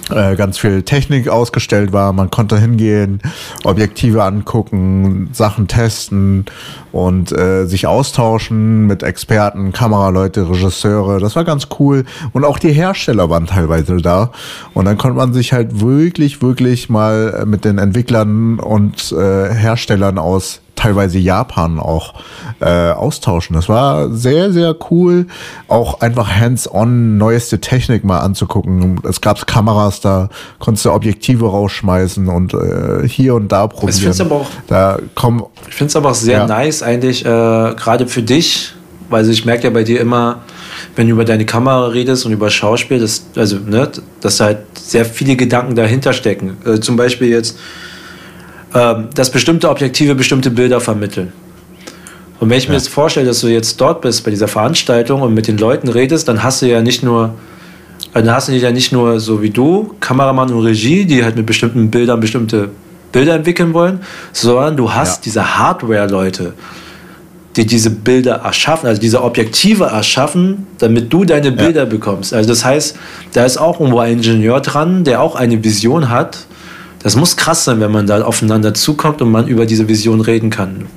[0.09, 2.13] ganz viel Technik ausgestellt war.
[2.13, 3.21] Man konnte hingehen,
[3.63, 6.45] Objektive angucken, Sachen testen
[6.91, 11.19] und äh, sich austauschen mit Experten, Kameraleute, Regisseure.
[11.19, 12.05] Das war ganz cool.
[12.33, 14.31] Und auch die Hersteller waren teilweise da.
[14.73, 20.17] Und dann konnte man sich halt wirklich, wirklich mal mit den Entwicklern und äh, Herstellern
[20.17, 22.13] aus teilweise Japan auch
[22.61, 23.55] äh, austauschen.
[23.55, 25.27] Das war sehr, sehr cool,
[25.67, 29.01] auch einfach hands-on neueste Technik mal anzugucken.
[29.07, 33.89] Es gab Kameras, da konntest du Objektive rausschmeißen und äh, hier und da probieren.
[33.89, 36.47] Ich finde es aber auch, da komm, ich find's aber auch sehr ja.
[36.47, 38.73] nice eigentlich, äh, gerade für dich,
[39.09, 40.39] weil ich merke ja bei dir immer,
[40.95, 43.89] wenn du über deine Kamera redest und über Schauspiel, dass, also, ne,
[44.21, 46.57] dass halt sehr viele Gedanken dahinter stecken.
[46.65, 47.57] Äh, zum Beispiel jetzt,
[48.71, 51.33] dass bestimmte Objektive bestimmte Bilder vermitteln.
[52.39, 55.33] Und wenn ich mir jetzt vorstelle, dass du jetzt dort bist bei dieser Veranstaltung und
[55.33, 57.33] mit den Leuten redest, dann hast du ja nicht nur,
[58.13, 61.35] äh, dann hast du ja nicht nur so wie du, Kameramann und Regie, die halt
[61.35, 62.69] mit bestimmten Bildern bestimmte
[63.11, 64.01] Bilder entwickeln wollen,
[64.31, 65.21] sondern du hast ja.
[65.25, 66.53] diese Hardware-Leute,
[67.57, 71.89] die diese Bilder erschaffen, also diese Objektive erschaffen, damit du deine Bilder ja.
[71.89, 72.33] bekommst.
[72.33, 72.95] Also das heißt,
[73.33, 76.45] da ist auch irgendwo ein Ingenieur dran, der auch eine Vision hat
[77.01, 80.49] das muss krass sein, wenn man da aufeinander zukommt und man über diese Vision reden
[80.49, 80.87] kann.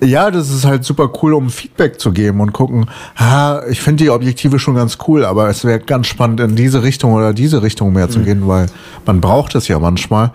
[0.00, 2.86] Ja, das ist halt super cool, um Feedback zu geben und gucken,
[3.16, 6.84] ha, ich finde die Objektive schon ganz cool, aber es wäre ganz spannend, in diese
[6.84, 8.10] Richtung oder diese Richtung mehr mhm.
[8.10, 8.66] zu gehen, weil
[9.06, 10.30] man braucht es ja manchmal.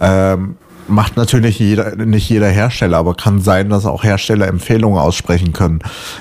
[0.00, 0.56] Ähm,
[0.86, 5.80] macht natürlich jeder, nicht jeder Hersteller, aber kann sein, dass auch Hersteller Empfehlungen aussprechen können.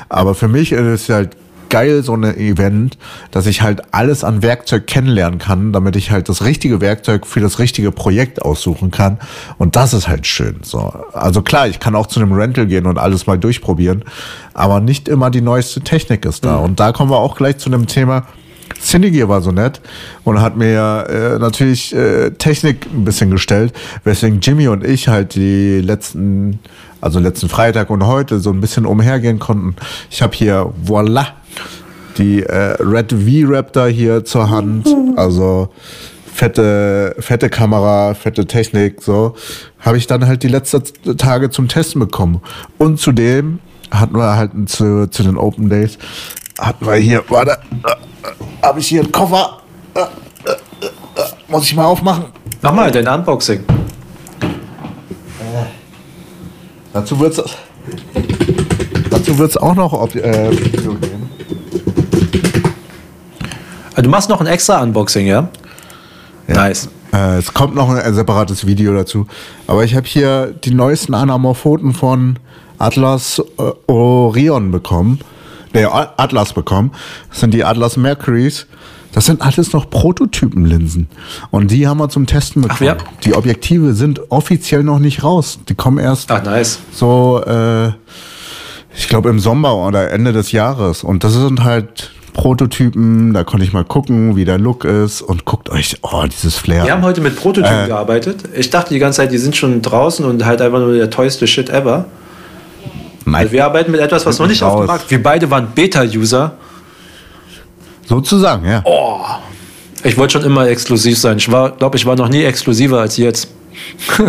[0.09, 1.35] Aber für mich ist es halt
[1.70, 2.97] geil, so ein Event,
[3.32, 7.39] dass ich halt alles an Werkzeug kennenlernen kann, damit ich halt das richtige Werkzeug für
[7.39, 9.20] das richtige Projekt aussuchen kann.
[9.57, 10.57] Und das ist halt schön.
[10.63, 10.91] So.
[11.13, 14.03] Also klar, ich kann auch zu einem Rental gehen und alles mal durchprobieren,
[14.53, 16.57] aber nicht immer die neueste Technik ist da.
[16.57, 16.63] Mhm.
[16.63, 18.26] Und da kommen wir auch gleich zu einem Thema,
[18.80, 19.82] Cinegear war so nett
[20.24, 25.36] und hat mir äh, natürlich äh, Technik ein bisschen gestellt, weswegen Jimmy und ich halt
[25.36, 26.59] die letzten,
[27.02, 29.76] also letzten Freitag und heute so ein bisschen umhergehen konnten.
[30.10, 31.28] Ich habe hier, voila,
[32.18, 34.88] die äh, Red V-Raptor hier zur Hand.
[35.16, 35.70] Also
[36.34, 39.36] fette, fette Kamera, fette Technik, so.
[39.80, 42.41] Habe ich dann halt die letzten Tage zum Testen bekommen.
[42.78, 43.60] Und zudem
[43.91, 45.97] hatten wir halt zu, zu den Open Days,
[46.60, 47.95] hatten wir hier, warte, äh, äh,
[48.62, 49.62] habe ich hier einen Koffer.
[49.93, 50.58] Äh, äh, äh,
[51.47, 52.26] muss ich mal aufmachen?
[52.62, 53.64] Mach mal dein Unboxing.
[56.93, 57.41] Dazu wird's
[59.09, 61.29] dazu wird's auch noch ob, äh, Video geben.
[63.95, 65.49] Ah, du machst noch ein extra Unboxing, ja?
[66.47, 66.55] ja.
[66.55, 66.89] Nice.
[67.13, 69.27] Äh, es kommt noch ein separates Video dazu.
[69.67, 72.39] Aber ich habe hier die neuesten Anamorphoten von
[72.77, 75.19] Atlas äh, Orion bekommen.
[75.73, 76.91] Nee, Atlas bekommen.
[77.29, 78.67] Das sind die Atlas Mercuries.
[79.12, 81.07] Das sind alles noch Prototypenlinsen.
[81.51, 82.95] Und die haben wir zum Testen bekommen.
[82.97, 83.10] Ach, ja.
[83.24, 85.60] Die Objektive sind offiziell noch nicht raus.
[85.68, 86.80] Die kommen erst Ach, nice.
[86.91, 87.88] so, äh,
[88.95, 91.03] ich glaube, im Sommer oder Ende des Jahres.
[91.03, 95.45] Und das sind halt Prototypen, da konnte ich mal gucken, wie der Look ist und
[95.45, 96.86] guckt euch, oh, dieses Flair.
[96.86, 98.43] Wir haben heute mit Prototypen äh, gearbeitet.
[98.55, 101.47] Ich dachte die ganze Zeit, die sind schon draußen und halt einfach nur der teuerste
[101.47, 102.05] Shit ever.
[103.26, 103.36] Nein.
[103.36, 106.53] Also wir arbeiten mit etwas, was noch nicht auf dem Markt Wir beide waren Beta-User.
[108.10, 108.82] Sozusagen, ja.
[108.86, 109.20] Oh,
[110.03, 111.38] ich wollte schon immer exklusiv sein.
[111.38, 113.49] Ich glaube, ich war noch nie exklusiver als jetzt.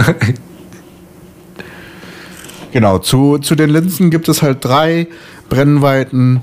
[2.73, 5.07] genau, zu, zu den Linsen gibt es halt drei
[5.49, 6.43] Brennweiten.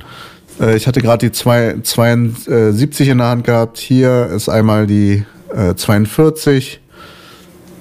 [0.59, 3.77] Äh, ich hatte gerade die zwei, 72 in der Hand gehabt.
[3.77, 5.23] Hier ist einmal die
[5.53, 6.79] äh, 42.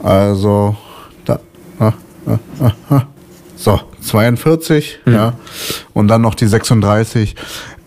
[0.03, 0.77] Also,
[1.25, 1.41] da.
[1.79, 1.95] Ah,
[2.27, 3.03] ah, ah, ah.
[3.57, 5.15] So, 42, mhm.
[5.15, 5.33] ja.
[5.95, 7.35] Und dann noch die 36.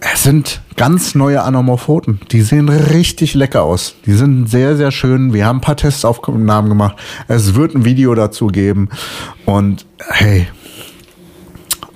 [0.01, 2.21] Es sind ganz neue Anamorphoten.
[2.31, 3.95] Die sehen richtig lecker aus.
[4.05, 5.33] Die sind sehr, sehr schön.
[5.33, 6.95] Wir haben ein paar Testaufnahmen gemacht.
[7.27, 8.89] Es wird ein Video dazu geben.
[9.45, 10.47] Und hey,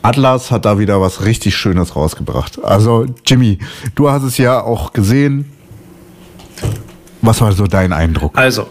[0.02, 2.62] Atlas hat da wieder was richtig Schönes rausgebracht.
[2.64, 3.60] Also, Jimmy,
[3.96, 5.50] du hast es ja auch gesehen.
[7.22, 8.38] Was war so dein Eindruck?
[8.38, 8.68] Also,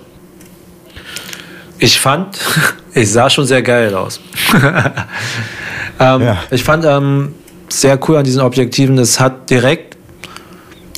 [1.78, 2.38] ich fand,
[2.94, 4.20] ich sah schon sehr geil aus.
[5.98, 6.38] ähm, ja.
[6.50, 7.34] Ich fand ähm,
[7.80, 9.96] sehr cool an diesen Objektiven, es hat direkt,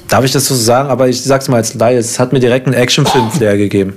[0.09, 2.67] darf ich das so sagen, aber ich sag's mal als Laie, es hat mir direkt
[2.67, 3.95] einen Actionfilm-Flair gegeben.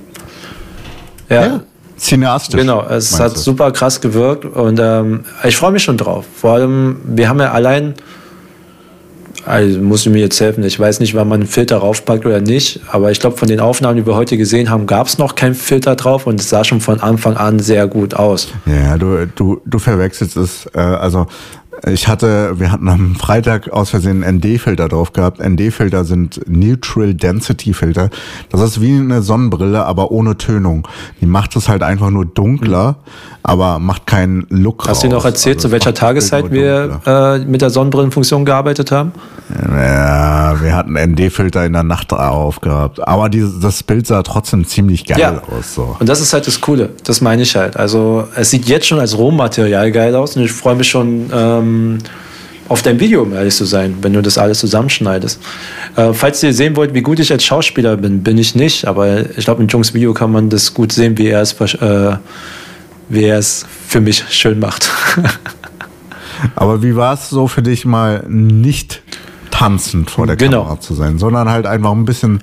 [1.29, 1.45] Ja.
[1.45, 1.59] ja.
[1.97, 2.59] Cineastisch.
[2.59, 3.39] Genau, es hat du?
[3.39, 6.25] super krass gewirkt und ähm, ich freue mich schon drauf.
[6.35, 7.95] Vor allem, wir haben ja allein
[9.47, 10.63] also muss ich mir jetzt helfen.
[10.63, 12.81] Ich weiß nicht, wann man einen Filter raufpackt oder nicht.
[12.91, 15.55] Aber ich glaube, von den Aufnahmen, die wir heute gesehen haben, gab es noch keinen
[15.55, 18.49] Filter drauf und es sah schon von Anfang an sehr gut aus.
[18.65, 20.67] Ja, du, du, du verwechselst es.
[20.73, 21.27] Äh, also
[21.85, 25.39] ich hatte, wir hatten am Freitag aus Versehen ND-Filter drauf gehabt.
[25.39, 28.09] ND-Filter sind Neutral Density Filter.
[28.49, 30.87] Das ist wie eine Sonnenbrille, aber ohne Tönung.
[31.21, 32.97] Die macht es halt einfach nur dunkler,
[33.43, 37.61] aber macht keinen Look Hast du noch erzählt, also zu welcher Tageszeit wir äh, mit
[37.61, 39.11] der Sonnenbrillenfunktion gearbeitet haben?
[39.49, 43.05] Ja, wir hatten ND-Filter in der Nacht aufgehabt.
[43.07, 45.41] Aber dieses, das Bild sah trotzdem ziemlich geil ja.
[45.43, 45.73] aus.
[45.75, 45.95] So.
[45.99, 46.89] Und das ist halt das Coole.
[47.03, 47.77] Das meine ich halt.
[47.77, 51.99] Also es sieht jetzt schon als Rohmaterial geil aus und ich freue mich schon ähm,
[52.67, 55.39] auf dein Video, um ehrlich zu sein, wenn du das alles zusammenschneidest.
[55.95, 58.85] Äh, falls ihr sehen wollt, wie gut ich als Schauspieler bin, bin ich nicht.
[58.85, 62.17] Aber ich glaube, in Jungs Video kann man das gut sehen, wie er es, äh,
[63.07, 64.89] wie er es für mich schön macht.
[66.55, 69.01] Aber wie war es so für dich mal nicht
[69.57, 70.63] tanzend vor der genau.
[70.63, 72.41] Kamera zu sein, sondern halt einfach ein bisschen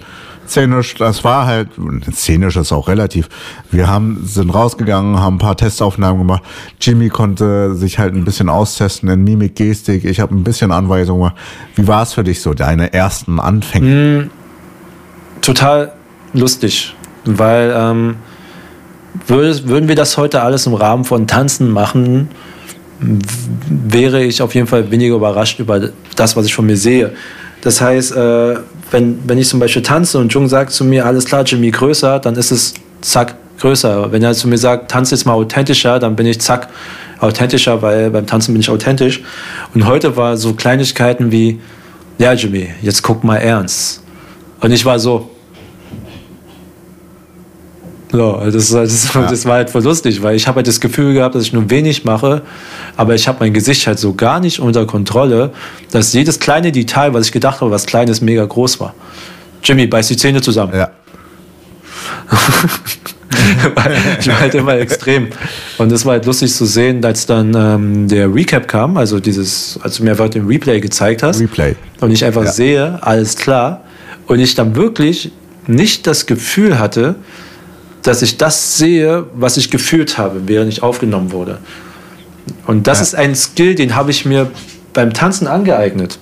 [0.48, 1.68] szenisch, das war halt,
[2.12, 3.28] szenisch ist auch relativ.
[3.70, 6.42] Wir haben, sind rausgegangen, haben ein paar Testaufnahmen gemacht.
[6.80, 10.04] Jimmy konnte sich halt ein bisschen austesten in Mimik, Gestik.
[10.04, 11.36] Ich habe ein bisschen Anweisungen gemacht.
[11.76, 14.24] Wie war es für dich so, deine ersten Anfänge?
[14.24, 14.30] Mm,
[15.40, 15.92] total
[16.32, 18.16] lustig, weil ähm,
[19.28, 22.28] würden wir das heute alles im Rahmen von Tanzen machen,
[23.00, 27.12] wäre ich auf jeden Fall weniger überrascht über das, was ich von mir sehe.
[27.62, 28.56] Das heißt, äh,
[28.90, 32.20] wenn, wenn ich zum Beispiel tanze und Jung sagt zu mir, alles klar, Jimmy, größer,
[32.20, 34.12] dann ist es zack, größer.
[34.12, 36.68] Wenn er zu mir sagt, tanze jetzt mal authentischer, dann bin ich zack,
[37.20, 39.22] authentischer, weil beim Tanzen bin ich authentisch.
[39.74, 41.60] Und heute war so Kleinigkeiten wie,
[42.18, 44.02] ja, Jimmy, jetzt guck mal ernst.
[44.60, 45.30] Und ich war so,
[48.14, 49.26] so, das, das, ja.
[49.26, 51.68] das, war halt voll lustig, weil ich habe halt das Gefühl gehabt, dass ich nur
[51.68, 52.42] wenig mache,
[52.96, 55.50] aber ich habe mein Gesicht halt so gar nicht unter Kontrolle,
[55.90, 58.94] dass jedes kleine Detail, was ich gedacht habe, was kleines, mega groß war.
[59.62, 60.74] Jimmy, beiß die Zähne zusammen.
[60.74, 60.90] Ja.
[64.20, 65.28] ich war halt immer extrem.
[65.78, 69.78] Und das war halt lustig zu sehen, als dann ähm, der Recap kam, also dieses,
[69.82, 71.40] als du mir einfach den Replay gezeigt hast.
[71.40, 71.74] Replay.
[72.00, 72.52] Und ich einfach ja.
[72.52, 73.82] sehe, alles klar.
[74.26, 75.32] Und ich dann wirklich
[75.66, 77.16] nicht das Gefühl hatte,
[78.04, 81.58] dass ich das sehe, was ich gefühlt habe, während ich aufgenommen wurde.
[82.66, 83.02] Und das ja.
[83.02, 84.50] ist ein Skill, den habe ich mir
[84.92, 86.18] beim Tanzen angeeignet.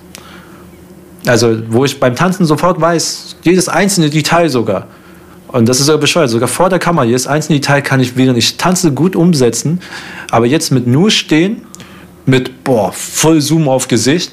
[1.25, 4.87] Also, wo ich beim Tanzen sofort weiß, jedes einzelne Detail sogar.
[5.49, 6.29] Und das ist sogar bescheuert.
[6.29, 9.79] Sogar vor der Kamera, jedes einzelne Detail kann ich, während ich tanze, gut umsetzen.
[10.31, 11.63] Aber jetzt mit nur stehen,
[12.25, 14.31] mit, boah, voll Zoom auf Gesicht,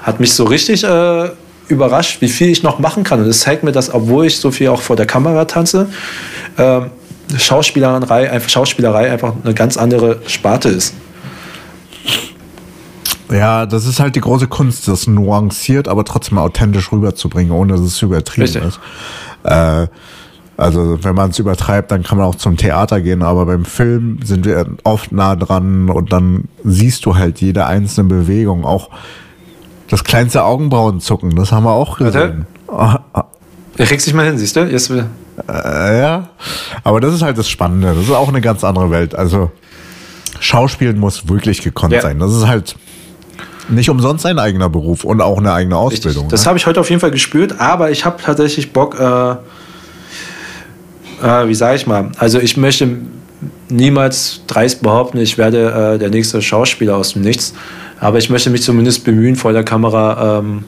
[0.00, 1.28] hat mich so richtig äh,
[1.68, 3.20] überrascht, wie viel ich noch machen kann.
[3.20, 5.88] Und das zeigt mir, dass, obwohl ich so viel auch vor der Kamera tanze,
[6.56, 6.80] äh,
[7.38, 10.94] Schauspielerei, einfach, Schauspielerei einfach eine ganz andere Sparte ist.
[13.30, 17.80] Ja, das ist halt die große Kunst, das nuanciert, aber trotzdem authentisch rüberzubringen, ohne dass
[17.80, 18.62] es übertrieben Richtig.
[18.62, 18.80] ist.
[19.42, 19.88] Äh,
[20.56, 24.20] also wenn man es übertreibt, dann kann man auch zum Theater gehen, aber beim Film
[24.22, 28.90] sind wir oft nah dran und dann siehst du halt jede einzelne Bewegung, auch
[29.94, 32.46] das kleinste Augenbrauenzucken, das haben wir auch gesehen.
[32.68, 34.64] Er regt sich mal hin, siehst du?
[34.64, 34.90] Jetzt.
[34.90, 35.02] Äh,
[35.48, 36.30] ja,
[36.82, 37.94] aber das ist halt das Spannende.
[37.94, 39.14] Das ist auch eine ganz andere Welt.
[39.14, 39.52] Also
[40.40, 42.00] Schauspielen muss wirklich gekonnt ja.
[42.00, 42.18] sein.
[42.18, 42.74] Das ist halt
[43.68, 46.24] nicht umsonst ein eigener Beruf und auch eine eigene Ausbildung.
[46.24, 46.30] Richtig.
[46.30, 46.46] Das ne?
[46.48, 49.30] habe ich heute auf jeden Fall gespürt, aber ich habe tatsächlich Bock, äh,
[51.22, 52.98] äh, wie sage ich mal, also ich möchte
[53.68, 57.54] niemals dreist behaupten, ich werde äh, der nächste Schauspieler aus dem Nichts,
[58.04, 60.64] aber ich möchte mich zumindest bemühen, vor der Kamera ähm,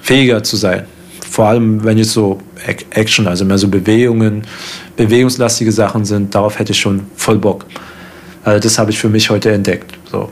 [0.00, 0.84] fähiger zu sein.
[1.28, 2.38] Vor allem, wenn jetzt so
[2.90, 4.44] Action, also mehr so Bewegungen,
[4.96, 7.66] bewegungslastige Sachen sind, darauf hätte ich schon voll Bock.
[8.44, 9.92] Also das habe ich für mich heute entdeckt.
[10.08, 10.28] So.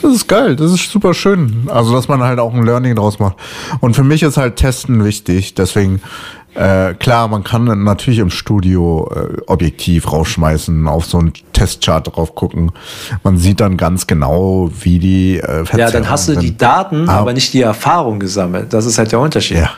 [0.00, 1.64] Das ist geil, das ist super schön.
[1.66, 3.36] Also, dass man halt auch ein Learning draus macht.
[3.80, 5.52] Und für mich ist halt Testen wichtig.
[5.52, 6.00] Deswegen,
[6.56, 12.34] äh, klar, man kann natürlich im Studio äh, objektiv rausschmeißen, auf so einen Testchart drauf
[12.34, 12.72] gucken.
[13.22, 17.20] Man sieht dann ganz genau, wie die äh, Ja, dann hast du die Daten, aber,
[17.20, 18.72] aber nicht die Erfahrung gesammelt.
[18.72, 19.58] Das ist halt der Unterschied.
[19.58, 19.70] Ja.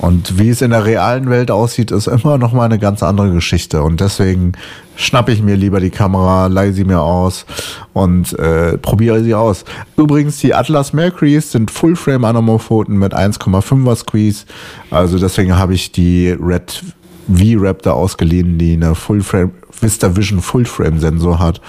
[0.00, 3.32] Und wie es in der realen Welt aussieht, ist immer noch mal eine ganz andere
[3.32, 3.82] Geschichte.
[3.82, 4.52] Und deswegen
[4.96, 7.44] schnappe ich mir lieber die Kamera, leihe sie mir aus
[7.92, 9.64] und äh, probiere sie aus.
[9.98, 14.46] Übrigens, die Atlas Mercury's sind Full-Frame Anamorphoten mit 1,5er Squeeze.
[14.90, 16.82] Also deswegen habe ich die Red
[17.28, 21.60] V-Raptor ausgeliehen, die eine Full-Frame Vista Vision Full Frame Sensor hat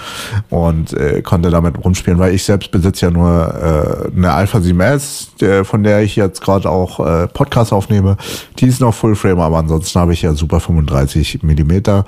[0.50, 5.28] und äh, konnte damit rumspielen, weil ich selbst besitze ja nur äh, eine Alpha 7S,
[5.40, 8.16] der, von der ich jetzt gerade auch äh, Podcast aufnehme.
[8.58, 12.04] Die ist noch Full Frame, aber ansonsten habe ich ja Super 35 Millimeter,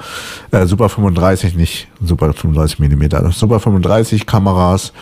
[0.50, 4.92] äh, Super 35 nicht Super 35 Millimeter, Super 35 Kameras.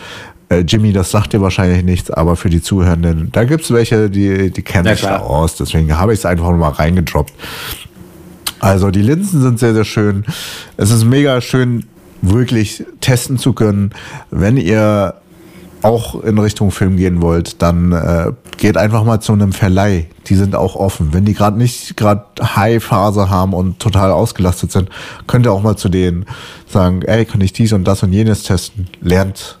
[0.49, 4.09] Äh, Jimmy, das sagt dir wahrscheinlich nichts, aber für die Zuhörenden, da gibt es welche,
[4.09, 5.55] die, die kennen sich da aus.
[5.55, 7.33] Deswegen habe ich es einfach mal reingedroppt.
[8.63, 10.23] Also die Linsen sind sehr, sehr schön.
[10.77, 11.85] Es ist mega schön,
[12.21, 13.91] wirklich testen zu können.
[14.31, 15.15] Wenn ihr
[15.81, 20.07] auch in Richtung Film gehen wollt, dann äh, geht einfach mal zu einem Verleih.
[20.27, 21.09] Die sind auch offen.
[21.11, 24.87] Wenn die gerade nicht gerade High-Phase haben und total ausgelastet sind,
[25.27, 26.25] könnt ihr auch mal zu denen
[26.65, 28.87] sagen, ey, kann ich dies und das und jenes testen.
[29.01, 29.59] Lernt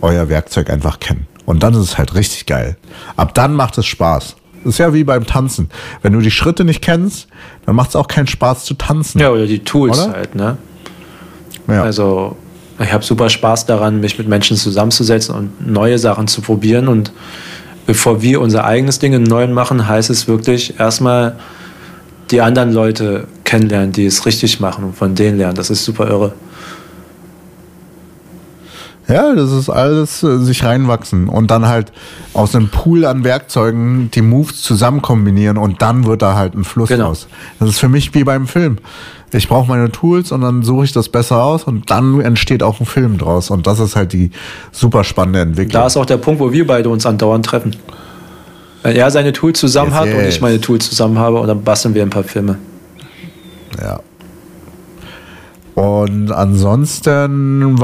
[0.00, 1.28] euer Werkzeug einfach kennen.
[1.46, 2.76] Und dann ist es halt richtig geil.
[3.14, 4.34] Ab dann macht es Spaß.
[4.64, 5.70] Das ist ja wie beim Tanzen.
[6.02, 7.28] Wenn du die Schritte nicht kennst,
[7.66, 9.18] dann macht es auch keinen Spaß zu tanzen.
[9.18, 10.12] Ja, oder die Tools oder?
[10.12, 10.58] halt, ne?
[11.66, 11.82] Ja.
[11.82, 12.36] Also,
[12.78, 16.88] ich habe super Spaß daran, mich mit Menschen zusammenzusetzen und neue Sachen zu probieren.
[16.88, 17.12] Und
[17.86, 21.36] bevor wir unser eigenes Ding im Neuen machen, heißt es wirklich erstmal
[22.30, 25.56] die anderen Leute kennenlernen, die es richtig machen und von denen lernen.
[25.56, 26.32] Das ist super irre.
[29.10, 31.92] Ja, das ist alles äh, sich reinwachsen und dann halt
[32.32, 36.64] aus einem Pool an Werkzeugen die Moves zusammen kombinieren und dann wird da halt ein
[36.64, 37.08] Fluss genau.
[37.08, 37.26] raus.
[37.58, 38.78] Das ist für mich wie beim Film.
[39.32, 42.80] Ich brauche meine Tools und dann suche ich das besser aus und dann entsteht auch
[42.80, 44.30] ein Film draus und das ist halt die
[44.72, 45.80] super spannende Entwicklung.
[45.80, 47.76] Da ist auch der Punkt, wo wir beide uns andauernd treffen.
[48.82, 50.16] Wenn er seine Tools zusammen yes, hat yes.
[50.16, 52.58] und ich meine Tools zusammen habe und dann basteln wir ein paar Filme.
[53.80, 54.00] Ja.
[55.74, 57.76] Und ansonsten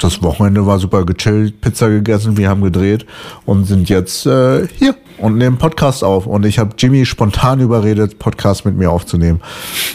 [0.00, 3.06] das Wochenende war super gechillt, Pizza gegessen, wir haben gedreht
[3.44, 6.26] und sind jetzt äh, hier und nehmen Podcast auf.
[6.26, 9.40] Und ich habe Jimmy spontan überredet, Podcast mit mir aufzunehmen.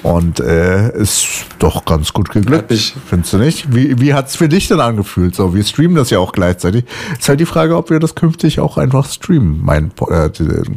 [0.04, 2.74] Und äh, ist doch ganz gut geglückt.
[3.06, 3.74] Findest du nicht?
[3.74, 5.36] Wie, wie hat's für dich denn angefühlt?
[5.36, 6.86] So, wir streamen das ja auch gleichzeitig.
[7.18, 10.30] Ist halt die Frage, ob wir das künftig auch einfach streamen, mein äh,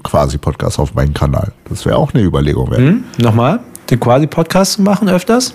[0.03, 1.53] quasi Podcast auf meinen Kanal.
[1.69, 2.81] Das wäre auch eine Überlegung wert.
[2.81, 3.05] Hm?
[3.19, 3.61] Nochmal,
[3.91, 5.55] den quasi Podcast machen öfters?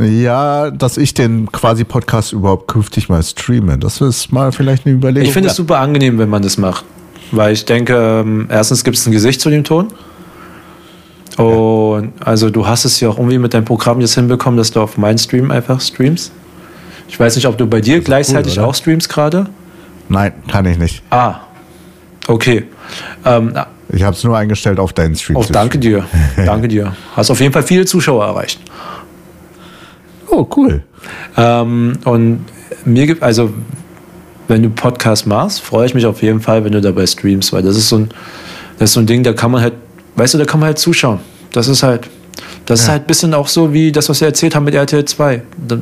[0.00, 3.78] Ja, dass ich den quasi Podcast überhaupt künftig mal streame.
[3.78, 5.26] Das ist mal vielleicht eine Überlegung.
[5.26, 6.84] Ich finde es super angenehm, wenn man das macht.
[7.30, 9.88] Weil ich denke, ähm, erstens gibt es ein Gesicht zu dem Ton.
[11.36, 14.80] Und also du hast es ja auch irgendwie mit deinem Programm jetzt hinbekommen, dass du
[14.80, 16.30] auf meinen Stream einfach streamst.
[17.08, 19.46] Ich weiß nicht, ob du bei dir gleichzeitig cool, auch streamst gerade.
[20.08, 21.02] Nein, kann ich nicht.
[21.10, 21.40] Ah,
[22.28, 22.64] okay.
[23.24, 23.54] Ähm,
[23.88, 25.36] ich habe es nur eingestellt auf deinen Stream.
[25.36, 26.04] Oh, danke dir.
[26.36, 26.94] danke dir.
[27.16, 28.60] Hast auf jeden Fall viele Zuschauer erreicht.
[30.32, 30.82] Oh, cool.
[31.36, 32.46] Ähm, und
[32.86, 33.50] mir gibt, also,
[34.48, 37.62] wenn du Podcast machst, freue ich mich auf jeden Fall, wenn du dabei streamst, weil
[37.62, 38.08] das ist so ein,
[38.78, 39.74] das ist so ein Ding, da kann man halt,
[40.16, 41.20] weißt du, da kann man halt zuschauen.
[41.52, 42.08] Das ist halt,
[42.64, 42.84] das ja.
[42.84, 45.42] ist halt ein bisschen auch so wie das, was wir erzählt haben mit RTL 2.
[45.68, 45.76] Da,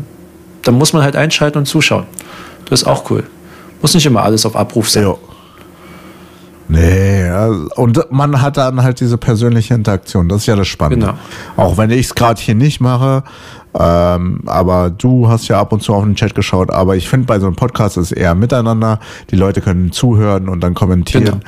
[0.63, 2.07] da muss man halt einschalten und zuschauen.
[2.69, 3.23] Das ist auch cool.
[3.81, 5.05] Muss nicht immer alles auf Abruf sein.
[5.05, 5.15] Ja.
[6.73, 7.29] Nee,
[7.75, 10.29] und man hat dann halt diese persönliche Interaktion.
[10.29, 11.07] Das ist ja das Spannende.
[11.07, 11.19] Genau.
[11.57, 13.25] Auch wenn ich es gerade hier nicht mache,
[13.79, 16.71] ähm, aber du hast ja ab und zu auf den Chat geschaut.
[16.71, 19.01] Aber ich finde, bei so einem Podcast ist es eher miteinander.
[19.31, 21.25] Die Leute können zuhören und dann kommentieren.
[21.25, 21.39] Genau.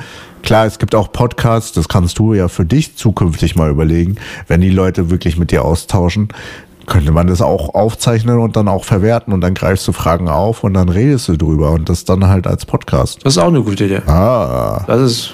[0.43, 4.17] Klar, es gibt auch Podcasts, das kannst du ja für dich zukünftig mal überlegen,
[4.47, 6.27] wenn die Leute wirklich mit dir austauschen,
[6.85, 10.65] könnte man das auch aufzeichnen und dann auch verwerten und dann greifst du Fragen auf
[10.65, 13.19] und dann redest du drüber und das dann halt als Podcast.
[13.23, 14.01] Das ist auch eine gute Idee.
[14.05, 14.83] Ah.
[14.85, 15.33] Das ist,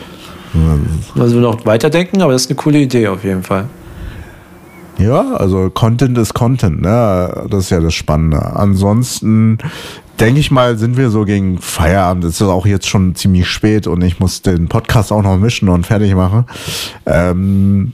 [1.18, 3.66] also wir noch weiterdenken, aber das ist eine coole Idee auf jeden Fall.
[5.00, 7.48] Ja, also Content ist Content, ne?
[7.50, 8.56] Das ist ja das Spannende.
[8.56, 9.58] Ansonsten
[10.20, 12.26] denke ich mal, sind wir so gegen Feierabend.
[12.26, 15.70] Es ist auch jetzt schon ziemlich spät und ich muss den Podcast auch noch mischen
[15.70, 16.46] und fertig machen.
[17.06, 17.94] Ähm,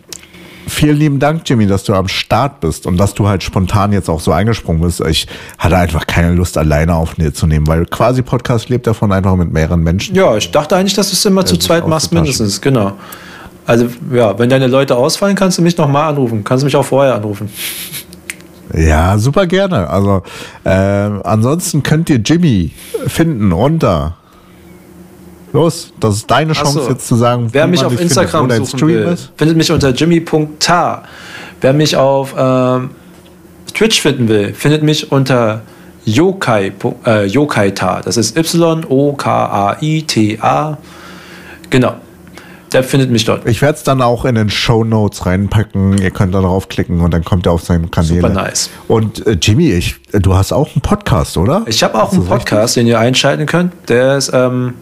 [0.68, 4.10] vielen lieben Dank, Jimmy, dass du am Start bist und dass du halt spontan jetzt
[4.10, 5.02] auch so eingesprungen bist.
[5.02, 5.28] Ich
[5.60, 10.16] hatte einfach keine Lust, alleine aufzunehmen, weil quasi Podcast lebt davon einfach mit mehreren Menschen.
[10.16, 12.94] Ja, ich dachte eigentlich, dass du es immer zu zweit machst, mindestens, genau.
[13.66, 16.44] Also, ja, wenn deine Leute ausfallen, kannst du mich nochmal anrufen.
[16.44, 17.50] Kannst du mich auch vorher anrufen.
[18.74, 19.90] Ja, super gerne.
[19.90, 20.22] Also,
[20.64, 22.72] äh, ansonsten könnt ihr Jimmy
[23.08, 24.18] finden unter
[25.54, 26.90] Los, das ist deine Chance so.
[26.90, 29.32] jetzt zu sagen, wer mich auf Instagram findet, suchen will, ist.
[29.38, 31.04] findet mich unter jimmy.ta.
[31.62, 32.90] Wer mich auf ähm,
[33.74, 35.62] Twitch finden will, findet mich unter
[36.04, 36.74] Yokai,
[37.06, 38.02] äh, Yokaita.
[38.02, 38.88] Das ist Y-O-K-A-I-T-A.
[41.70, 41.96] Genau.
[42.72, 43.48] Der findet mich dort.
[43.48, 45.98] Ich werde es dann auch in den Show Notes reinpacken.
[45.98, 48.22] Ihr könnt da draufklicken und dann kommt er auf seinen Kanäle.
[48.22, 48.70] Super nice.
[48.88, 51.64] Und äh, Jimmy, ich, du hast auch einen Podcast, oder?
[51.68, 52.82] Ich habe auch einen Podcast, richtig?
[52.82, 53.72] den ihr einschalten könnt.
[53.88, 54.74] Der ist ähm,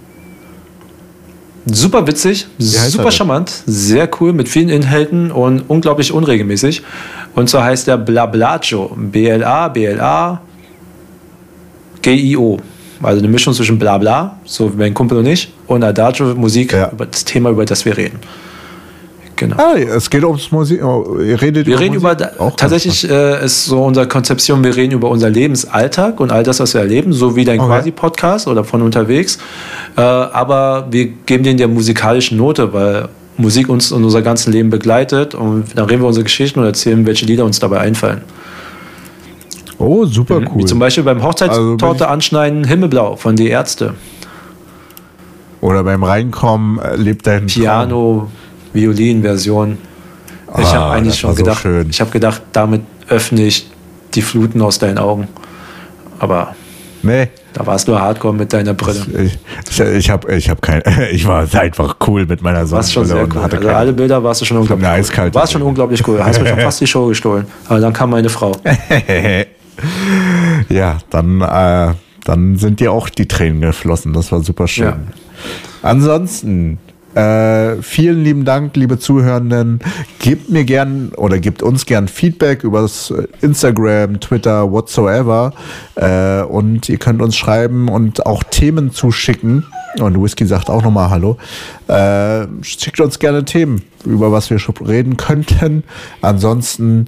[1.66, 6.84] Super witzig, super charmant, sehr cool, mit vielen Inhalten und unglaublich unregelmäßig.
[7.36, 8.92] Und so heißt der Blablacho.
[8.98, 10.42] B-L-A, B-L-A,
[12.02, 12.58] G-I-O.
[13.02, 16.91] Also eine Mischung zwischen Blabla, so wie mein Kumpel und ich, und Adagio Musik ja.
[16.91, 18.19] über das Thema, über das wir reden.
[19.36, 19.55] Genau.
[19.57, 20.84] Ah, es geht ums Musik.
[20.84, 22.19] Oh, ihr redet wir über reden Musik?
[22.19, 26.43] über Auch tatsächlich äh, ist so unsere Konzeption, wir reden über unser Lebensalltag und all
[26.43, 27.69] das, was wir erleben, so wie dein okay.
[27.69, 29.39] Quasi-Podcast oder von unterwegs.
[29.97, 34.69] Äh, aber wir geben den der musikalischen Note, weil Musik uns in unser ganzes Leben
[34.69, 38.21] begleitet und dann reden wir unsere Geschichten und erzählen, welche Lieder uns dabei einfallen.
[39.80, 40.49] Oh, super mhm.
[40.51, 40.61] cool.
[40.61, 43.95] Wie zum Beispiel beim Hochzeitstorte also anschneiden Himmelblau von Die Ärzte.
[45.64, 48.28] Oder beim Reinkommen äh, lebt dein Piano.
[48.28, 48.32] Traum.
[48.74, 49.78] Violin-Version.
[50.57, 53.72] Ich ah, habe eigentlich schon gedacht, so ich habe gedacht, damit öffne ich
[54.14, 55.30] die Fluten aus deinen Augen.
[56.20, 56.53] Aber
[57.01, 57.30] nee.
[57.53, 59.05] da war es nur Hardcore mit deiner Brille.
[59.24, 59.39] Ich,
[59.80, 62.70] ich habe ich hab kein, ich war einfach cool mit meiner Sonnenbrille.
[62.76, 63.57] Warst schon cool.
[63.57, 64.95] Also alle Bilder warst du schon unglaublich cool.
[64.95, 66.22] Eiskalt warst schon unglaublich cool.
[66.22, 67.45] Hast mir schon fast die Show gestohlen.
[67.70, 68.51] Aber dann kam meine Frau.
[70.70, 71.93] ja, dann, äh,
[72.24, 74.13] dann sind dir auch die Tränen geflossen.
[74.13, 74.86] Das war super schön.
[74.86, 74.97] Ja.
[75.82, 76.80] Ansonsten,
[77.15, 79.80] äh, vielen lieben Dank, liebe Zuhörenden.
[80.19, 85.53] Gebt mir gern oder gebt uns gern Feedback über das Instagram, Twitter, whatsoever.
[85.95, 89.65] Äh, und ihr könnt uns schreiben und auch Themen zuschicken.
[89.99, 91.38] Und Whisky sagt auch nochmal Hallo.
[91.88, 95.84] Äh, schickt uns gerne Themen, über was wir schon reden könnten.
[96.21, 97.07] Ansonsten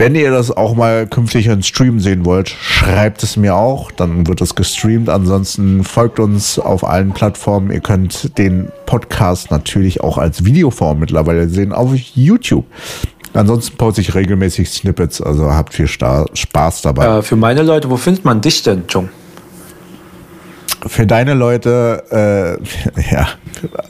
[0.00, 3.92] wenn ihr das auch mal künftig in Stream sehen wollt, schreibt es mir auch.
[3.92, 5.10] Dann wird es gestreamt.
[5.10, 7.70] Ansonsten folgt uns auf allen Plattformen.
[7.70, 12.64] Ihr könnt den Podcast natürlich auch als Videoform mittlerweile sehen auf YouTube.
[13.34, 17.18] Ansonsten poste ich regelmäßig Snippets, also habt viel Spaß dabei.
[17.18, 19.10] Äh, für meine Leute, wo findet man dich denn, Jung?
[20.86, 22.58] Für deine Leute,
[22.96, 23.28] äh, ja,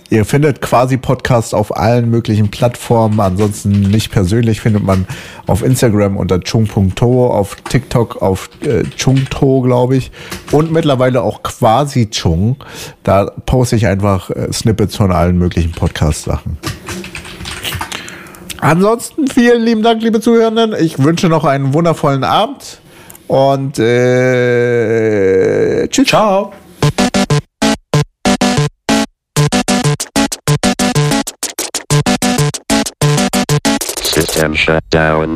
[0.09, 3.21] ihr findet quasi Podcast auf allen möglichen Plattformen.
[3.21, 5.07] Ansonsten nicht persönlich findet man
[5.47, 10.11] auf Instagram unter chung.to, auf TikTok auf äh, chungto, glaube ich.
[10.53, 12.57] Und mittlerweile auch quasi chung.
[13.05, 16.59] Da poste ich einfach äh, Snippets von allen möglichen Podcast-Sachen.
[18.61, 20.75] Ansonsten vielen lieben Dank, liebe Zuhörenden.
[20.79, 22.81] Ich wünsche noch einen wundervollen Abend
[23.27, 24.69] und äh,
[25.89, 26.09] tschüss.
[26.09, 26.53] Ciao.
[34.21, 35.35] System shut down.